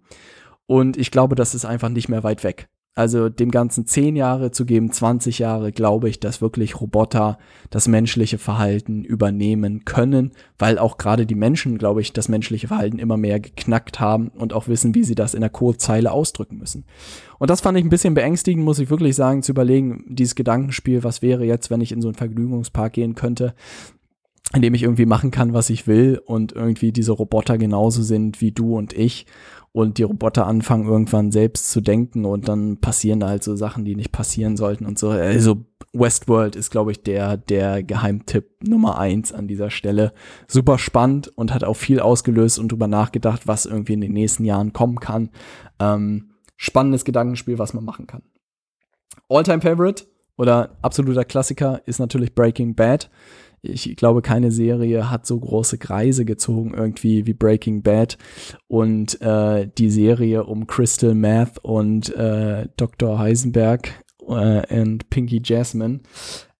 Und 0.65 0.97
ich 0.97 1.11
glaube, 1.11 1.35
das 1.35 1.53
ist 1.55 1.65
einfach 1.65 1.89
nicht 1.89 2.09
mehr 2.09 2.23
weit 2.23 2.43
weg 2.43 2.69
also 2.93 3.29
dem 3.29 3.51
Ganzen 3.51 3.85
zehn 3.85 4.17
Jahre 4.17 4.51
zu 4.51 4.65
geben, 4.65 4.91
20 4.91 5.39
Jahre, 5.39 5.71
glaube 5.71 6.09
ich, 6.09 6.19
dass 6.19 6.41
wirklich 6.41 6.81
Roboter 6.81 7.37
das 7.69 7.87
menschliche 7.87 8.37
Verhalten 8.37 9.05
übernehmen 9.05 9.85
können, 9.85 10.31
weil 10.59 10.77
auch 10.77 10.97
gerade 10.97 11.25
die 11.25 11.35
Menschen, 11.35 11.77
glaube 11.77 12.01
ich, 12.01 12.11
das 12.11 12.27
menschliche 12.27 12.67
Verhalten 12.67 12.99
immer 12.99 13.15
mehr 13.15 13.39
geknackt 13.39 14.01
haben 14.01 14.27
und 14.29 14.51
auch 14.51 14.67
wissen, 14.67 14.93
wie 14.93 15.05
sie 15.05 15.15
das 15.15 15.33
in 15.33 15.41
der 15.41 15.49
Codezeile 15.49 16.11
ausdrücken 16.11 16.57
müssen. 16.57 16.83
Und 17.39 17.49
das 17.49 17.61
fand 17.61 17.77
ich 17.77 17.85
ein 17.85 17.89
bisschen 17.89 18.13
beängstigend, 18.13 18.65
muss 18.65 18.79
ich 18.79 18.89
wirklich 18.89 19.15
sagen, 19.15 19.41
zu 19.41 19.53
überlegen, 19.53 20.03
dieses 20.09 20.35
Gedankenspiel, 20.35 21.03
was 21.03 21.21
wäre 21.21 21.45
jetzt, 21.45 21.69
wenn 21.69 21.81
ich 21.81 21.93
in 21.93 22.01
so 22.01 22.09
einen 22.09 22.15
Vergnügungspark 22.15 22.91
gehen 22.91 23.15
könnte, 23.15 23.55
in 24.53 24.61
dem 24.61 24.73
ich 24.73 24.83
irgendwie 24.83 25.05
machen 25.05 25.31
kann, 25.31 25.53
was 25.53 25.69
ich 25.69 25.87
will 25.87 26.21
und 26.25 26.51
irgendwie 26.53 26.91
diese 26.91 27.13
Roboter 27.13 27.57
genauso 27.57 28.01
sind 28.01 28.41
wie 28.41 28.51
du 28.51 28.77
und 28.77 28.93
ich 28.93 29.25
und 29.73 29.97
die 29.97 30.03
Roboter 30.03 30.47
anfangen 30.47 30.87
irgendwann 30.87 31.31
selbst 31.31 31.71
zu 31.71 31.79
denken 31.79 32.25
und 32.25 32.49
dann 32.49 32.81
passieren 32.81 33.21
da 33.21 33.29
halt 33.29 33.43
so 33.43 33.55
Sachen, 33.55 33.85
die 33.85 33.95
nicht 33.95 34.11
passieren 34.11 34.57
sollten 34.57 34.85
und 34.85 34.99
so. 34.99 35.09
Also 35.09 35.65
Westworld 35.93 36.57
ist, 36.57 36.71
glaube 36.71 36.91
ich, 36.91 37.03
der, 37.03 37.37
der 37.37 37.81
Geheimtipp 37.81 38.49
Nummer 38.67 38.97
eins 38.97 39.31
an 39.31 39.47
dieser 39.47 39.69
Stelle. 39.69 40.11
Super 40.47 40.77
spannend 40.77 41.29
und 41.29 41.53
hat 41.53 41.63
auch 41.63 41.77
viel 41.77 42.01
ausgelöst 42.01 42.59
und 42.59 42.71
drüber 42.71 42.87
nachgedacht, 42.87 43.47
was 43.47 43.65
irgendwie 43.65 43.93
in 43.93 44.01
den 44.01 44.13
nächsten 44.13 44.43
Jahren 44.43 44.73
kommen 44.73 44.99
kann. 44.99 45.29
Ähm, 45.79 46.31
spannendes 46.57 47.05
Gedankenspiel, 47.05 47.57
was 47.57 47.73
man 47.73 47.85
machen 47.85 48.07
kann. 48.07 48.23
Alltime 49.29 49.61
Favorite 49.61 50.05
oder 50.37 50.77
absoluter 50.81 51.23
Klassiker 51.23 51.81
ist 51.85 51.99
natürlich 51.99 52.35
Breaking 52.35 52.75
Bad 52.75 53.09
ich 53.61 53.95
glaube, 53.95 54.21
keine 54.21 54.51
Serie 54.51 55.09
hat 55.09 55.25
so 55.25 55.39
große 55.39 55.77
Kreise 55.77 56.25
gezogen 56.25 56.73
irgendwie 56.73 57.25
wie 57.27 57.33
Breaking 57.33 57.83
Bad 57.83 58.17
und 58.67 59.21
äh, 59.21 59.67
die 59.77 59.91
Serie 59.91 60.43
um 60.45 60.67
Crystal 60.67 61.13
Meth 61.13 61.59
und 61.61 62.13
äh, 62.15 62.67
Dr. 62.77 63.19
Heisenberg 63.19 64.03
äh, 64.27 64.81
und 64.81 65.09
Pinky 65.09 65.41
Jasmine. 65.43 65.99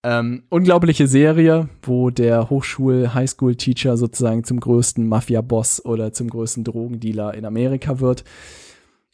Ähm, 0.04 0.42
unglaubliche 0.48 1.06
Serie, 1.06 1.68
wo 1.82 2.10
der 2.10 2.50
Hochschul-Highschool-Teacher 2.50 3.96
sozusagen 3.96 4.42
zum 4.42 4.58
größten 4.58 5.06
Mafia-Boss 5.06 5.84
oder 5.84 6.12
zum 6.12 6.28
größten 6.28 6.64
Drogendealer 6.64 7.34
in 7.34 7.44
Amerika 7.44 8.00
wird 8.00 8.24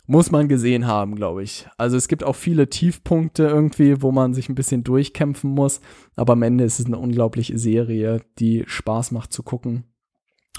muss 0.09 0.31
man 0.31 0.49
gesehen 0.49 0.87
haben, 0.87 1.17
glaube 1.17 1.43
ich. 1.43 1.69
Also 1.77 1.99
es 1.99 2.09
gibt 2.09 2.25
auch 2.25 2.35
viele 2.35 2.71
Tiefpunkte 2.71 3.45
irgendwie, 3.45 4.00
wo 4.00 4.11
man 4.11 4.33
sich 4.33 4.49
ein 4.49 4.55
bisschen 4.55 4.83
durchkämpfen 4.83 5.50
muss, 5.50 5.83
aber 6.17 6.33
am 6.33 6.43
Ende 6.43 6.65
ist 6.65 6.81
es 6.81 6.87
eine 6.87 6.99
unglaubliche 6.99 7.59
Serie, 7.59 8.23
die 8.38 8.65
Spaß 8.67 9.11
macht 9.12 9.35
zu 9.35 9.43
gucken. 9.43 9.85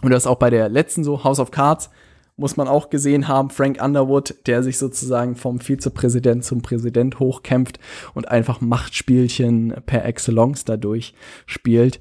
Und 0.03 0.11
das 0.11 0.27
auch 0.27 0.37
bei 0.37 0.51
der 0.51 0.69
letzten 0.69 1.03
so, 1.03 1.23
House 1.23 1.39
of 1.39 1.49
Cards, 1.49 1.89
muss 2.37 2.57
man 2.57 2.67
auch 2.67 2.91
gesehen 2.91 3.27
haben, 3.27 3.49
Frank 3.49 3.83
Underwood, 3.83 4.35
der 4.45 4.61
sich 4.61 4.77
sozusagen 4.77 5.35
vom 5.35 5.59
Vizepräsident 5.59 6.45
zum 6.45 6.61
Präsident 6.61 7.19
hochkämpft 7.19 7.79
und 8.13 8.27
einfach 8.27 8.61
Machtspielchen 8.61 9.73
per 9.87 10.05
Excellence 10.05 10.63
dadurch 10.63 11.15
spielt. 11.47 11.97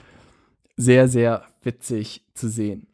Sehr, 0.76 1.08
sehr 1.08 1.44
witzig 1.62 2.22
zu 2.34 2.48
sehen. 2.48 2.88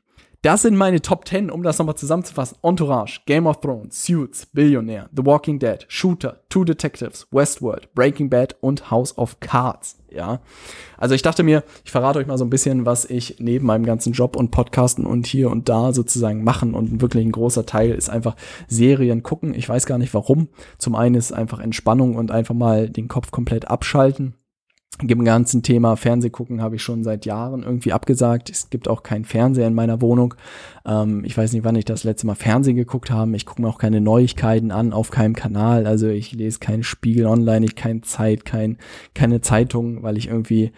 Das 0.45 0.61
sind 0.61 0.77
meine 0.77 1.01
Top 1.01 1.27
10, 1.27 1.51
um 1.51 1.63
das 1.63 1.79
nochmal 1.79 1.95
zusammenzufassen. 1.95 2.59
Entourage, 2.63 3.21
Game 3.25 3.47
of 3.47 3.63
Thrones, 3.63 4.05
Suits, 4.05 4.45
Billionaire, 4.45 5.09
The 5.17 5.25
Walking 5.25 5.59
Dead, 5.59 5.87
Shooter, 5.89 6.41
Two 6.51 6.65
Detectives, 6.65 7.27
Westworld, 7.31 7.95
Breaking 7.95 8.29
Bad 8.29 8.55
und 8.61 8.91
House 8.91 9.17
of 9.17 9.41
Cards. 9.41 9.97
Ja. 10.11 10.43
Also 10.99 11.15
ich 11.15 11.23
dachte 11.23 11.45
mir, 11.45 11.65
ich 11.83 11.91
verrate 11.91 12.19
euch 12.19 12.27
mal 12.27 12.37
so 12.37 12.45
ein 12.45 12.51
bisschen, 12.51 12.85
was 12.85 13.07
ich 13.07 13.37
neben 13.39 13.65
meinem 13.65 13.87
ganzen 13.87 14.13
Job 14.13 14.37
und 14.37 14.51
Podcasten 14.51 15.07
und 15.07 15.27
hier 15.27 15.49
und 15.49 15.71
da 15.71 15.95
sozusagen 15.95 16.45
machen. 16.45 16.75
Und 16.75 17.01
wirklich 17.01 17.25
ein 17.25 17.33
großer 17.33 17.65
Teil 17.65 17.93
ist 17.93 18.11
einfach 18.11 18.37
Serien 18.69 19.23
gucken. 19.23 19.55
Ich 19.55 19.67
weiß 19.67 19.87
gar 19.87 19.97
nicht 19.97 20.13
warum. 20.13 20.49
Zum 20.77 20.95
einen 20.95 21.15
ist 21.15 21.33
einfach 21.33 21.59
Entspannung 21.59 22.17
und 22.17 22.31
einfach 22.31 22.55
mal 22.55 22.91
den 22.91 23.09
Kopf 23.09 23.31
komplett 23.31 23.69
abschalten 23.69 24.35
dem 25.03 25.25
ganzen 25.25 25.63
Thema 25.63 25.97
Fernsehgucken 25.97 26.63
habe 26.63 26.77
ich 26.77 26.83
schon 26.83 27.03
seit 27.03 27.27
Jahren 27.27 27.65
irgendwie 27.65 27.93
abgesagt. 27.93 28.49
Es 28.49 28.71
gibt 28.71 28.89
auch 28.89 29.03
keinen 29.03 29.25
Fernseher 29.25 29.67
in 29.67 29.75
meiner 29.75 30.01
Wohnung. 30.01 30.35
Ähm, 30.87 31.25
ich 31.25 31.37
weiß 31.37 31.53
nicht, 31.53 31.65
wann 31.65 31.75
ich 31.75 31.85
das 31.85 32.05
letzte 32.05 32.27
Mal 32.27 32.37
Fernsehen 32.37 32.77
geguckt 32.77 33.11
habe. 33.11 33.35
Ich 33.35 33.45
gucke 33.45 33.61
mir 33.61 33.69
auch 33.69 33.79
keine 33.79 34.01
Neuigkeiten 34.01 34.71
an 34.71 34.93
auf 34.93 35.11
keinem 35.11 35.35
Kanal. 35.35 35.87
Also 35.87 36.09
ich 36.09 36.33
lese 36.33 36.61
keinen 36.61 36.85
Spiegel 36.85 37.27
online, 37.27 37.67
ich 37.67 37.75
keine 37.75 38.03
Zeit, 38.03 38.45
kein, 38.45 38.79
keine 39.15 39.41
Zeitung, 39.41 40.05
weil 40.05 40.17
ich 40.17 40.29
irgendwie 40.29 40.71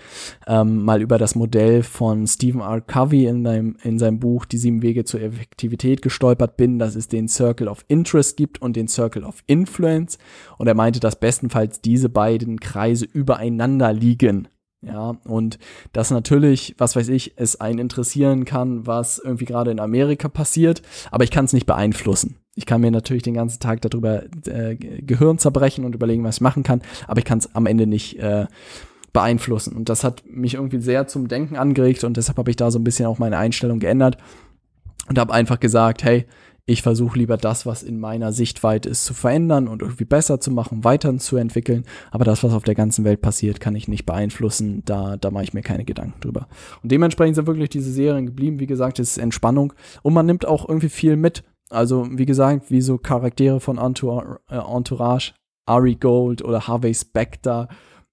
ähm, 0.46 0.82
mal 0.82 1.02
über 1.02 1.18
das 1.18 1.35
Modell 1.35 1.82
von 1.82 2.26
Stephen 2.26 2.62
R. 2.62 2.80
Covey 2.80 3.26
in, 3.26 3.44
seinem, 3.44 3.76
in 3.82 3.99
seinem 3.99 4.18
Buch 4.18 4.46
Die 4.46 4.58
sieben 4.58 4.80
Wege 4.80 5.04
zur 5.04 5.20
Effektivität 5.20 6.00
gestolpert 6.00 6.56
bin, 6.56 6.78
dass 6.78 6.96
es 6.96 7.08
den 7.08 7.28
Circle 7.28 7.68
of 7.68 7.85
Interest 7.88 8.37
gibt 8.37 8.62
und 8.62 8.76
den 8.76 8.88
Circle 8.88 9.25
of 9.25 9.42
Influence. 9.46 10.18
Und 10.56 10.68
er 10.68 10.75
meinte, 10.75 11.00
dass 11.00 11.20
bestenfalls 11.20 11.82
diese 11.82 12.08
beiden 12.08 12.61
Kreise 12.61 13.04
übereinander 13.04 13.92
liegen 13.92 14.05
liegen. 14.06 14.48
Ja, 14.82 15.16
und 15.25 15.58
das 15.92 16.10
natürlich, 16.10 16.75
was 16.78 16.94
weiß 16.94 17.08
ich, 17.08 17.32
es 17.36 17.60
einen 17.60 17.78
interessieren 17.78 18.44
kann, 18.44 18.86
was 18.86 19.18
irgendwie 19.18 19.46
gerade 19.46 19.70
in 19.70 19.80
Amerika 19.80 20.28
passiert, 20.28 20.82
aber 21.10 21.25
ich 21.25 21.30
kann 21.30 21.46
es 21.46 21.52
nicht 21.52 21.66
beeinflussen. 21.66 22.36
Ich 22.54 22.66
kann 22.66 22.82
mir 22.82 22.90
natürlich 22.90 23.22
den 23.22 23.34
ganzen 23.34 23.58
Tag 23.58 23.80
darüber 23.80 24.22
äh, 24.46 24.76
Gehirn 24.76 25.38
zerbrechen 25.38 25.84
und 25.84 25.94
überlegen, 25.94 26.22
was 26.25 26.36
ich 26.36 26.40
machen 26.40 26.62
kann, 26.62 26.82
aber 27.08 27.18
ich 27.18 27.25
kann 27.25 27.38
es 27.38 27.54
am 27.54 27.66
Ende 27.66 27.86
nicht 27.86 28.18
äh, 28.18 28.46
beeinflussen. 29.12 29.75
Und 29.75 29.88
das 29.88 30.04
hat 30.04 30.22
mich 30.26 30.54
irgendwie 30.54 30.80
sehr 30.80 31.08
zum 31.08 31.26
Denken 31.26 31.56
angeregt 31.56 32.04
und 32.04 32.16
deshalb 32.16 32.38
habe 32.38 32.50
ich 32.50 32.56
da 32.56 32.70
so 32.70 32.78
ein 32.78 32.84
bisschen 32.84 33.06
auch 33.06 33.18
meine 33.18 33.38
Einstellung 33.38 33.80
geändert 33.80 34.18
und 35.08 35.18
habe 35.18 35.32
einfach 35.32 35.58
gesagt, 35.58 36.04
hey, 36.04 36.26
ich 36.68 36.82
versuche 36.82 37.20
lieber 37.20 37.37
das, 37.37 37.64
was 37.64 37.85
in 37.85 38.00
meiner 38.00 38.32
Sichtweite 38.32 38.88
ist, 38.88 39.04
zu 39.04 39.14
verändern 39.14 39.68
und 39.68 39.82
irgendwie 39.82 40.04
besser 40.04 40.40
zu 40.40 40.50
machen, 40.50 40.82
weiterzuentwickeln. 40.82 41.85
Aber 42.11 42.25
das, 42.25 42.42
was 42.42 42.52
auf 42.52 42.64
der 42.64 42.75
ganzen 42.75 43.04
Welt 43.04 43.23
passiert, 43.23 43.61
kann 43.61 43.76
ich 43.76 43.87
nicht 43.87 44.04
beeinflussen. 44.04 44.82
Da, 44.85 45.16
da 45.16 45.30
mache 45.30 45.44
ich 45.44 45.54
mir 45.54 45.62
keine 45.62 45.85
Gedanken 45.85 46.20
drüber. 46.20 46.49
Und 46.82 46.90
dementsprechend 46.90 47.37
sind 47.37 47.46
wirklich 47.46 47.70
diese 47.70 47.92
Serien 47.92 48.26
geblieben. 48.26 48.58
Wie 48.58 48.66
gesagt, 48.66 48.99
es 48.99 49.12
ist 49.12 49.18
Entspannung. 49.18 49.75
Und 50.02 50.12
man 50.12 50.26
nimmt 50.26 50.44
auch 50.44 50.68
irgendwie 50.68 50.88
viel 50.88 51.14
mit. 51.16 51.44
Also, 51.70 52.08
wie 52.11 52.26
gesagt, 52.26 52.70
wie 52.70 52.80
so 52.80 52.99
Charaktere 52.99 53.61
von 53.61 53.78
äh, 53.78 54.56
Entourage, 54.58 55.35
Ari 55.66 55.94
Gold 55.94 56.42
oder 56.42 56.66
Harvey 56.66 56.94
Specter 56.94 57.68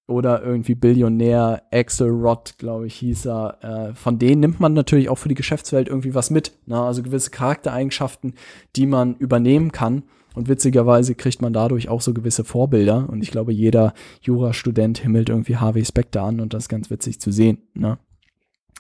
oder 0.08 0.44
irgendwie 0.44 0.76
Billionär, 0.76 1.64
Axel 1.72 2.10
Rott, 2.10 2.56
glaube 2.58 2.88
ich, 2.88 2.96
hieß 2.96 3.26
er. 3.28 3.58
Äh, 3.62 3.96
von 3.96 4.20
denen 4.20 4.42
nimmt 4.42 4.60
man 4.60 4.74
natürlich 4.74 5.10
auch 5.10 5.18
für 5.18 5.30
die 5.30 5.36
Geschäftswelt 5.36 5.88
irgendwie 5.88 6.14
was 6.14 6.30
mit. 6.30 6.52
Ne? 6.66 6.80
Also 6.80 7.04
gewisse 7.04 7.32
Charaktereigenschaften, 7.32 8.34
die 8.76 8.86
man 8.86 9.16
übernehmen 9.16 9.72
kann. 9.72 10.04
Und 10.36 10.50
witzigerweise 10.50 11.16
kriegt 11.16 11.42
man 11.42 11.54
dadurch 11.54 11.90
auch 11.90 12.02
so 12.02 12.14
gewisse 12.14 12.44
Vorbilder. 12.44 13.08
Und 13.10 13.24
ich 13.24 13.32
glaube, 13.32 13.54
jeder 13.54 13.94
Jurastudent 14.22 14.98
himmelt 14.98 15.30
irgendwie 15.30 15.58
Harvey 15.58 15.86
Specter 15.86 16.24
an 16.24 16.40
und 16.40 16.54
das 16.54 16.64
ist 16.64 16.70
ganz 16.70 16.90
witzig 16.90 17.22
zu 17.22 17.32
sehen. 17.32 17.60
Ne? 17.74 17.98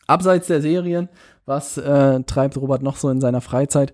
Abseits 0.08 0.48
der 0.48 0.62
Serien, 0.62 1.10
was 1.46 1.77
äh, 1.77 2.22
treibt 2.24 2.58
Robert 2.58 2.84
noch 2.84 2.98
so 2.98 3.10
in 3.10 3.22
seiner 3.22 3.42
Freizeit? 3.42 3.94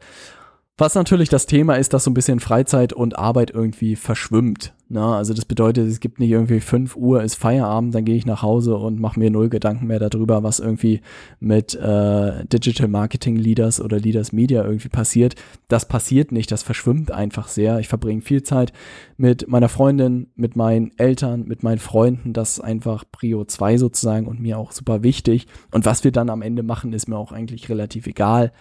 Was 0.77 0.95
natürlich 0.95 1.29
das 1.29 1.45
Thema 1.45 1.75
ist, 1.75 1.93
dass 1.93 2.05
so 2.05 2.12
ein 2.12 2.13
bisschen 2.13 2.39
Freizeit 2.39 2.93
und 2.93 3.19
Arbeit 3.19 3.51
irgendwie 3.51 3.98
verschwimmt. 3.98 4.74
Na, 4.91 5.17
also 5.17 5.36
das 5.36 5.46
bedeutet, 5.46 5.88
es 5.88 6.00
gibt 6.00 6.19
nicht 6.19 6.31
irgendwie 6.31 6.60
5 6.60 6.96
Uhr 6.96 7.22
ist 7.22 7.36
Feierabend, 7.36 7.93
dann 7.93 8.05
gehe 8.05 8.15
ich 8.15 8.25
nach 8.25 8.41
Hause 8.41 8.75
und 8.75 9.00
mache 9.00 9.19
mir 9.19 9.29
null 9.29 9.48
Gedanken 9.48 9.86
mehr 9.86 10.00
darüber, 10.00 10.41
was 10.41 10.60
irgendwie 10.60 11.01
mit 11.39 11.75
äh, 11.75 12.43
Digital 12.48 12.88
Marketing 12.88 13.36
Leaders 13.36 13.79
oder 13.79 14.00
Leaders 14.00 14.31
Media 14.31 14.65
irgendwie 14.65 14.89
passiert. 14.89 15.36
Das 15.67 15.88
passiert 15.88 16.31
nicht, 16.31 16.51
das 16.51 16.63
verschwimmt 16.63 17.12
einfach 17.12 17.50
sehr. 17.50 17.77
Ich 17.77 17.88
verbringe 17.88 18.24
viel 18.24 18.41
Zeit 18.41 18.74
mit 19.15 19.48
meiner 19.48 19.69
Freundin, 19.69 20.31
mit 20.36 20.55
meinen 20.55 20.91
Eltern, 20.98 21.46
mit 21.48 21.62
meinen 21.62 21.77
Freunden. 21.77 22.34
Das 22.34 22.53
ist 22.53 22.62
einfach 22.62 23.03
Prio 23.12 23.46
2 23.46 23.77
sozusagen 23.77 24.25
und 24.25 24.39
mir 24.39 24.58
auch 24.58 24.72
super 24.72 25.03
wichtig. 25.03 25.46
Und 25.72 25.86
was 25.86 26.03
wir 26.03 26.12
dann 26.12 26.31
am 26.31 26.41
Ende 26.41 26.63
machen, 26.63 26.93
ist 26.93 27.08
mir 27.08 27.17
auch 27.17 27.31
eigentlich 27.31 27.69
relativ 27.69 28.08
egal. 28.08 28.51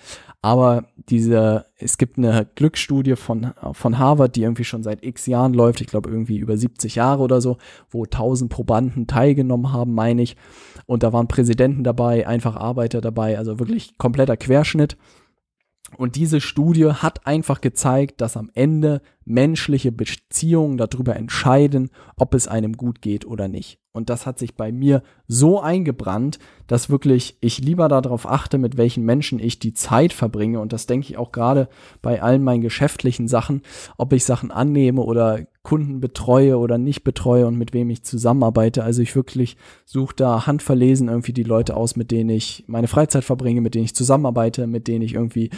Aber 0.42 0.84
diese 1.08 1.64
es 1.80 1.96
gibt 1.96 2.18
eine 2.18 2.46
Glücksstudie 2.56 3.14
von, 3.14 3.52
von 3.72 3.98
Harvard, 3.98 4.34
die 4.34 4.42
irgendwie 4.42 4.64
schon 4.64 4.82
seit 4.82 5.04
x 5.04 5.26
Jahren 5.26 5.54
läuft, 5.54 5.80
ich 5.80 5.86
glaube 5.86 6.10
irgendwie 6.18 6.38
über 6.38 6.56
70 6.56 6.94
Jahre 6.94 7.22
oder 7.22 7.40
so, 7.40 7.58
wo 7.90 8.04
1000 8.04 8.50
Probanden 8.50 9.06
teilgenommen 9.06 9.72
haben, 9.72 9.94
meine 9.94 10.22
ich. 10.22 10.36
Und 10.86 11.02
da 11.02 11.12
waren 11.12 11.28
Präsidenten 11.28 11.84
dabei, 11.84 12.26
einfach 12.26 12.56
Arbeiter 12.56 13.00
dabei, 13.00 13.38
also 13.38 13.58
wirklich 13.58 13.98
kompletter 13.98 14.36
Querschnitt. 14.36 14.96
Und 15.96 16.16
diese 16.16 16.40
Studie 16.40 16.86
hat 16.86 17.26
einfach 17.26 17.62
gezeigt, 17.62 18.20
dass 18.20 18.36
am 18.36 18.50
Ende 18.54 19.00
menschliche 19.24 19.90
Beziehungen 19.90 20.76
darüber 20.76 21.16
entscheiden, 21.16 21.90
ob 22.16 22.34
es 22.34 22.46
einem 22.46 22.76
gut 22.76 23.00
geht 23.00 23.26
oder 23.26 23.48
nicht. 23.48 23.80
Und 23.92 24.10
das 24.10 24.26
hat 24.26 24.38
sich 24.38 24.54
bei 24.54 24.70
mir 24.70 25.02
so 25.26 25.60
eingebrannt, 25.60 26.38
dass 26.66 26.90
wirklich 26.90 27.38
ich 27.40 27.58
lieber 27.58 27.88
darauf 27.88 28.28
achte, 28.28 28.58
mit 28.58 28.76
welchen 28.76 29.04
Menschen 29.04 29.40
ich 29.40 29.58
die 29.58 29.72
Zeit 29.72 30.12
verbringe. 30.12 30.60
Und 30.60 30.72
das 30.72 30.86
denke 30.86 31.08
ich 31.08 31.16
auch 31.16 31.32
gerade 31.32 31.68
bei 32.02 32.22
allen 32.22 32.44
meinen 32.44 32.60
geschäftlichen 32.60 33.26
Sachen, 33.26 33.62
ob 33.96 34.12
ich 34.12 34.24
Sachen 34.24 34.50
annehme 34.50 35.00
oder 35.00 35.46
Kunden 35.68 36.00
betreue 36.00 36.56
oder 36.56 36.78
nicht 36.78 37.04
betreue 37.04 37.46
und 37.46 37.58
mit 37.58 37.74
wem 37.74 37.90
ich 37.90 38.02
zusammenarbeite. 38.02 38.84
Also 38.84 39.02
ich 39.02 39.14
wirklich 39.14 39.58
suche 39.84 40.16
da 40.16 40.46
handverlesen 40.46 41.08
irgendwie 41.08 41.34
die 41.34 41.42
Leute 41.42 41.76
aus, 41.76 41.94
mit 41.94 42.10
denen 42.10 42.30
ich 42.30 42.64
meine 42.68 42.88
Freizeit 42.88 43.22
verbringe, 43.22 43.60
mit 43.60 43.74
denen 43.74 43.84
ich 43.84 43.94
zusammenarbeite, 43.94 44.66
mit 44.66 44.88
denen 44.88 45.02
ich 45.02 45.12
irgendwie, 45.12 45.50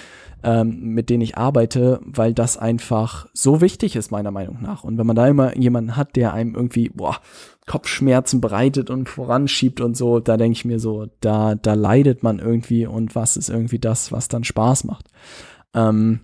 ähm, 0.43 0.81
mit 0.81 1.11
denen 1.11 1.21
ich 1.21 1.39
arbeite, 1.39 2.01
weil 2.03 2.35
das 2.35 2.59
einfach 2.59 3.29
so 3.35 3.61
wichtig 3.61 3.95
ist, 3.95 4.11
meiner 4.11 4.33
Meinung 4.33 4.61
nach. 4.61 4.83
Und 4.83 4.99
wenn 4.99 5.07
man 5.07 5.15
da 5.15 5.29
immer 5.29 5.57
jemanden 5.57 5.95
hat, 5.97 6.17
der 6.17 6.35
einem 6.35 6.57
irgendwie, 6.57 6.89
boah, 6.89 7.19
Kopfschmerzen 7.69 8.41
bereitet 8.41 8.91
und 8.91 9.09
voranschiebt 9.09 9.81
und 9.81 9.97
so, 9.97 10.19
da 10.19 10.37
denke 10.37 10.57
ich 10.57 10.65
mir 10.65 10.81
so, 10.81 11.07
da, 11.21 11.55
da 11.55 11.75
leidet 11.75 12.25
man 12.25 12.41
irgendwie 12.41 12.85
und 12.85 13.15
was 13.15 13.37
ist 13.37 13.49
irgendwie 13.49 13.79
das, 13.79 14.11
was 14.11 14.27
dann 14.27 14.43
Spaß 14.43 14.83
macht. 14.83 15.07
Ähm, 15.73 16.23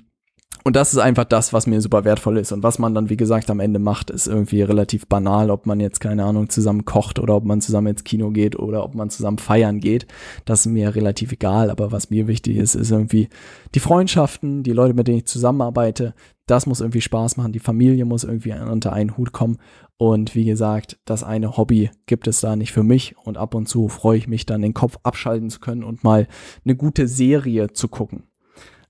und 0.67 0.75
das 0.75 0.93
ist 0.93 0.99
einfach 0.99 1.27
das, 1.27 1.53
was 1.53 1.69
mir 1.69 1.81
super 1.81 2.05
wertvoll 2.05 2.39
ist. 2.39 2.51
Und 2.51 2.65
was 2.65 2.81
man 2.81 2.93
dann, 2.93 3.09
wie 3.09 3.17
gesagt, 3.17 3.51
am 3.51 3.61
Ende 3.61 3.79
macht, 3.79 4.11
ist 4.11 4.27
irgendwie 4.27 4.63
relativ 4.63 5.07
banal, 5.07 5.53
ob 5.53 5.65
man 5.65 5.79
jetzt, 5.79 6.01
keine 6.01 6.25
Ahnung, 6.25 6.49
zusammen 6.49 6.85
kocht 6.85 7.21
oder 7.21 7.37
ob 7.37 7.45
man 7.45 7.61
zusammen 7.61 7.87
ins 7.87 8.03
Kino 8.03 8.33
geht 8.33 8.59
oder 8.59 8.83
ob 8.83 8.97
man 8.97 9.09
zusammen 9.09 9.39
feiern 9.39 9.79
geht. 9.79 10.09
Das 10.45 10.67
ist 10.67 10.73
mir 10.73 10.97
relativ 10.97 11.31
egal. 11.31 11.71
Aber 11.71 11.93
was 11.93 12.11
mir 12.11 12.27
wichtig 12.27 12.57
ist, 12.57 12.75
ist 12.75 12.91
irgendwie 12.91 13.29
die 13.77 13.79
Freundschaften, 13.79 14.65
die 14.65 14.73
Leute, 14.73 14.95
mit 14.95 15.07
denen 15.07 15.19
ich 15.19 15.27
zusammenarbeite. 15.27 16.15
Das 16.47 16.67
muss 16.67 16.81
irgendwie 16.81 17.01
Spaß 17.01 17.37
machen. 17.37 17.53
Die 17.53 17.61
Familie 17.61 18.05
muss 18.05 18.25
irgendwie 18.25 18.53
unter 18.53 18.93
einen 18.93 19.17
Hut 19.17 19.31
kommen. 19.31 19.59
Und 19.99 20.35
wie 20.35 20.47
gesagt, 20.47 20.99
das 21.05 21.23
eine 21.23 21.57
Hobby 21.57 21.93
gibt 22.07 22.27
es 22.27 22.41
da 22.41 22.57
nicht 22.57 22.73
für 22.73 22.83
mich. 22.83 23.15
Und 23.23 23.37
ab 23.37 23.55
und 23.55 23.69
zu 23.69 23.87
freue 23.87 24.19
ich 24.19 24.27
mich 24.27 24.47
dann, 24.47 24.63
den 24.63 24.75
Kopf 24.75 24.99
abschalten 25.05 25.49
zu 25.49 25.61
können 25.61 25.85
und 25.85 26.03
mal 26.03 26.27
eine 26.65 26.75
gute 26.75 27.07
Serie 27.07 27.73
zu 27.73 27.87
gucken. 27.87 28.25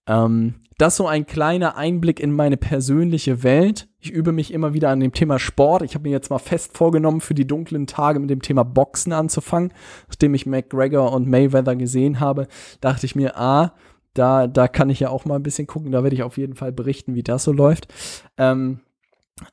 Ähm, 0.06 0.54
das 0.78 0.96
so 0.96 1.06
ein 1.06 1.26
kleiner 1.26 1.76
Einblick 1.76 2.20
in 2.20 2.32
meine 2.32 2.58
persönliche 2.58 3.42
Welt. 3.42 3.88
Ich 3.98 4.10
übe 4.10 4.32
mich 4.32 4.52
immer 4.52 4.74
wieder 4.74 4.90
an 4.90 5.00
dem 5.00 5.12
Thema 5.12 5.38
Sport. 5.38 5.82
Ich 5.82 5.94
habe 5.94 6.02
mir 6.02 6.12
jetzt 6.12 6.28
mal 6.28 6.38
fest 6.38 6.76
vorgenommen, 6.76 7.22
für 7.22 7.34
die 7.34 7.46
dunklen 7.46 7.86
Tage 7.86 8.20
mit 8.20 8.28
dem 8.28 8.42
Thema 8.42 8.62
Boxen 8.62 9.12
anzufangen. 9.12 9.72
Nachdem 10.08 10.34
ich 10.34 10.44
McGregor 10.44 11.12
und 11.12 11.28
Mayweather 11.28 11.76
gesehen 11.76 12.20
habe, 12.20 12.46
dachte 12.82 13.06
ich 13.06 13.16
mir, 13.16 13.38
ah, 13.38 13.72
da, 14.12 14.46
da 14.46 14.68
kann 14.68 14.90
ich 14.90 15.00
ja 15.00 15.08
auch 15.08 15.24
mal 15.24 15.36
ein 15.36 15.42
bisschen 15.42 15.66
gucken. 15.66 15.92
Da 15.92 16.02
werde 16.02 16.14
ich 16.14 16.22
auf 16.22 16.36
jeden 16.36 16.56
Fall 16.56 16.72
berichten, 16.72 17.14
wie 17.14 17.22
das 17.22 17.44
so 17.44 17.52
läuft. 17.52 17.92
Ähm, 18.36 18.80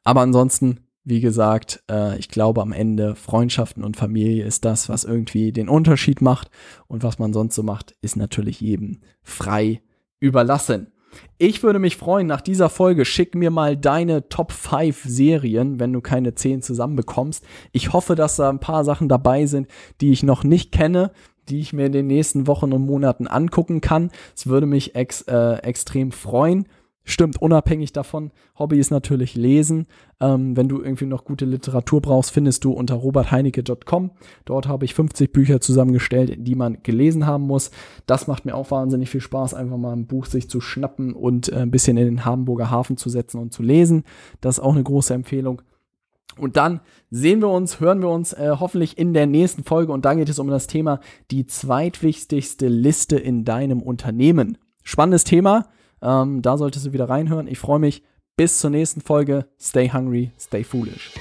aber 0.04 0.22
ansonsten, 0.22 0.82
wie 1.06 1.22
gesagt, 1.22 1.84
äh, 1.90 2.18
ich 2.18 2.28
glaube 2.28 2.62
am 2.62 2.74
Ende 2.74 3.16
Freundschaften 3.16 3.86
und 3.86 3.96
Familie 3.96 4.46
ist 4.46 4.66
das, 4.66 4.90
was 4.90 5.06
irgendwie 5.06 5.54
den 5.54 5.70
Unterschied 5.70 6.22
macht. 6.22 6.50
Und 6.88 7.02
was 7.02 7.18
man 7.18 7.32
sonst 7.32 7.56
so 7.56 7.64
macht, 7.64 7.96
ist 8.02 8.18
natürlich 8.18 8.60
jedem 8.60 9.00
frei 9.22 9.82
überlassen. 10.24 10.88
Ich 11.38 11.62
würde 11.62 11.77
mich 11.77 11.98
freuen, 11.98 12.25
nach 12.25 12.42
dieser 12.42 12.70
Folge 12.70 13.06
schick 13.06 13.36
mir 13.36 13.51
mal 13.51 13.77
deine 13.77 14.30
Top 14.30 14.51
5 14.51 15.04
Serien, 15.04 15.80
wenn 15.80 15.93
du 15.93 16.02
keine 16.02 16.34
10 16.34 16.62
zusammenbekommst. 16.62 17.45
Ich 17.71 17.93
hoffe, 17.93 18.15
dass 18.15 18.38
da 18.38 18.50
ein 18.50 18.60
paar 18.60 18.84
Sachen 18.84 19.10
dabei 19.10 19.45
sind, 19.45 19.67
die 20.02 20.12
ich 20.12 20.24
noch 20.24 20.43
nicht 20.43 20.71
kenne, 20.71 21.12
die 21.50 21.60
ich 21.60 21.74
mir 21.74 21.88
in 21.88 21.91
den 21.91 22.08
nächsten 22.08 22.48
Wochen 22.48 22.71
und 22.71 22.86
Monaten 22.86 23.28
angucken 23.28 23.82
kann. 23.82 24.10
Es 24.36 24.48
würde 24.48 24.65
mich 24.65 24.95
ex, 24.95 25.21
äh, 25.24 25.58
extrem 25.58 26.12
freuen. 26.12 26.67
Stimmt, 27.06 27.42
unabhängig 27.42 27.92
davon, 27.92 28.32
Hobby 28.58 28.80
ist 28.80 28.89
natürlich 28.89 29.36
Lesen. 29.36 29.88
Ähm, 30.22 30.56
wenn 30.56 30.70
du 30.70 30.82
irgendwie 30.82 31.06
noch 31.06 31.26
gute 31.26 31.44
Literatur 31.44 32.02
brauchst, 32.02 32.32
findest 32.32 32.63
du 32.63 32.72
unter 32.72 32.96
robertheinecke.com. 32.96 34.12
Dort 34.46 34.68
habe 34.70 34.86
ich 34.86 34.94
50 34.94 35.34
Bücher 35.34 35.60
zusammengestellt, 35.60 36.38
die 36.39 36.56
man 36.56 36.82
gelesen 36.82 37.26
haben 37.26 37.44
muss. 37.44 37.72
Das 38.06 38.28
macht 38.28 38.46
mir 38.46 38.56
auch 38.56 38.72
wahnsinnig 38.72 39.10
viel 39.10 39.20
Spaß, 39.20 39.54
einfach 39.54 39.76
mal 39.76 39.92
ein 39.92 40.08
Buch 40.08 40.26
sich 40.26 40.50
zu 40.50 40.62
schnappen 40.62 41.13
und 41.13 41.52
äh, 41.52 41.58
ein 41.58 41.72
bisschen 41.72 41.98
in 41.98 42.06
den 42.06 42.26
Hamburger 42.26 42.72
Hafen 42.72 42.96
zu 42.96 43.10
setzen 43.10 43.39
und 43.39 43.52
zu 43.52 43.63
lesen. 43.63 44.06
Das 44.39 44.60
ist 44.60 44.63
auch 44.63 44.74
eine 44.74 44.84
große 44.84 45.13
Empfehlung. 45.13 45.62
Und 46.38 46.56
dann 46.56 46.80
sehen 47.12 47.42
wir 47.42 47.50
uns, 47.50 47.82
hören 47.82 48.02
wir 48.02 48.10
uns 48.10 48.32
äh, 48.32 48.56
hoffentlich 48.60 48.98
in 48.98 49.13
der 49.13 49.28
nächsten 49.28 49.66
Folge. 49.66 49.92
Und 49.92 50.06
dann 50.06 50.18
geht 50.18 50.30
es 50.30 50.39
um 50.39 50.48
das 50.48 50.68
Thema 50.68 51.02
die 51.32 51.46
zweitwichtigste 51.46 52.68
Liste 52.70 53.18
in 53.18 53.44
deinem 53.44 53.82
Unternehmen. 53.82 54.58
Spannendes 54.84 55.26
Thema. 55.26 55.68
Ähm, 56.04 56.42
da 56.42 56.58
solltest 56.58 56.86
du 56.86 56.94
wieder 56.94 57.10
reinhören. 57.10 57.48
Ich 57.48 57.58
freue 57.58 57.80
mich. 57.80 58.04
Bis 58.36 58.60
zur 58.60 58.70
nächsten 58.70 59.02
Folge. 59.02 59.46
Stay 59.60 59.89
hungry, 59.89 60.32
stay 60.39 60.63
foolish. 60.63 61.12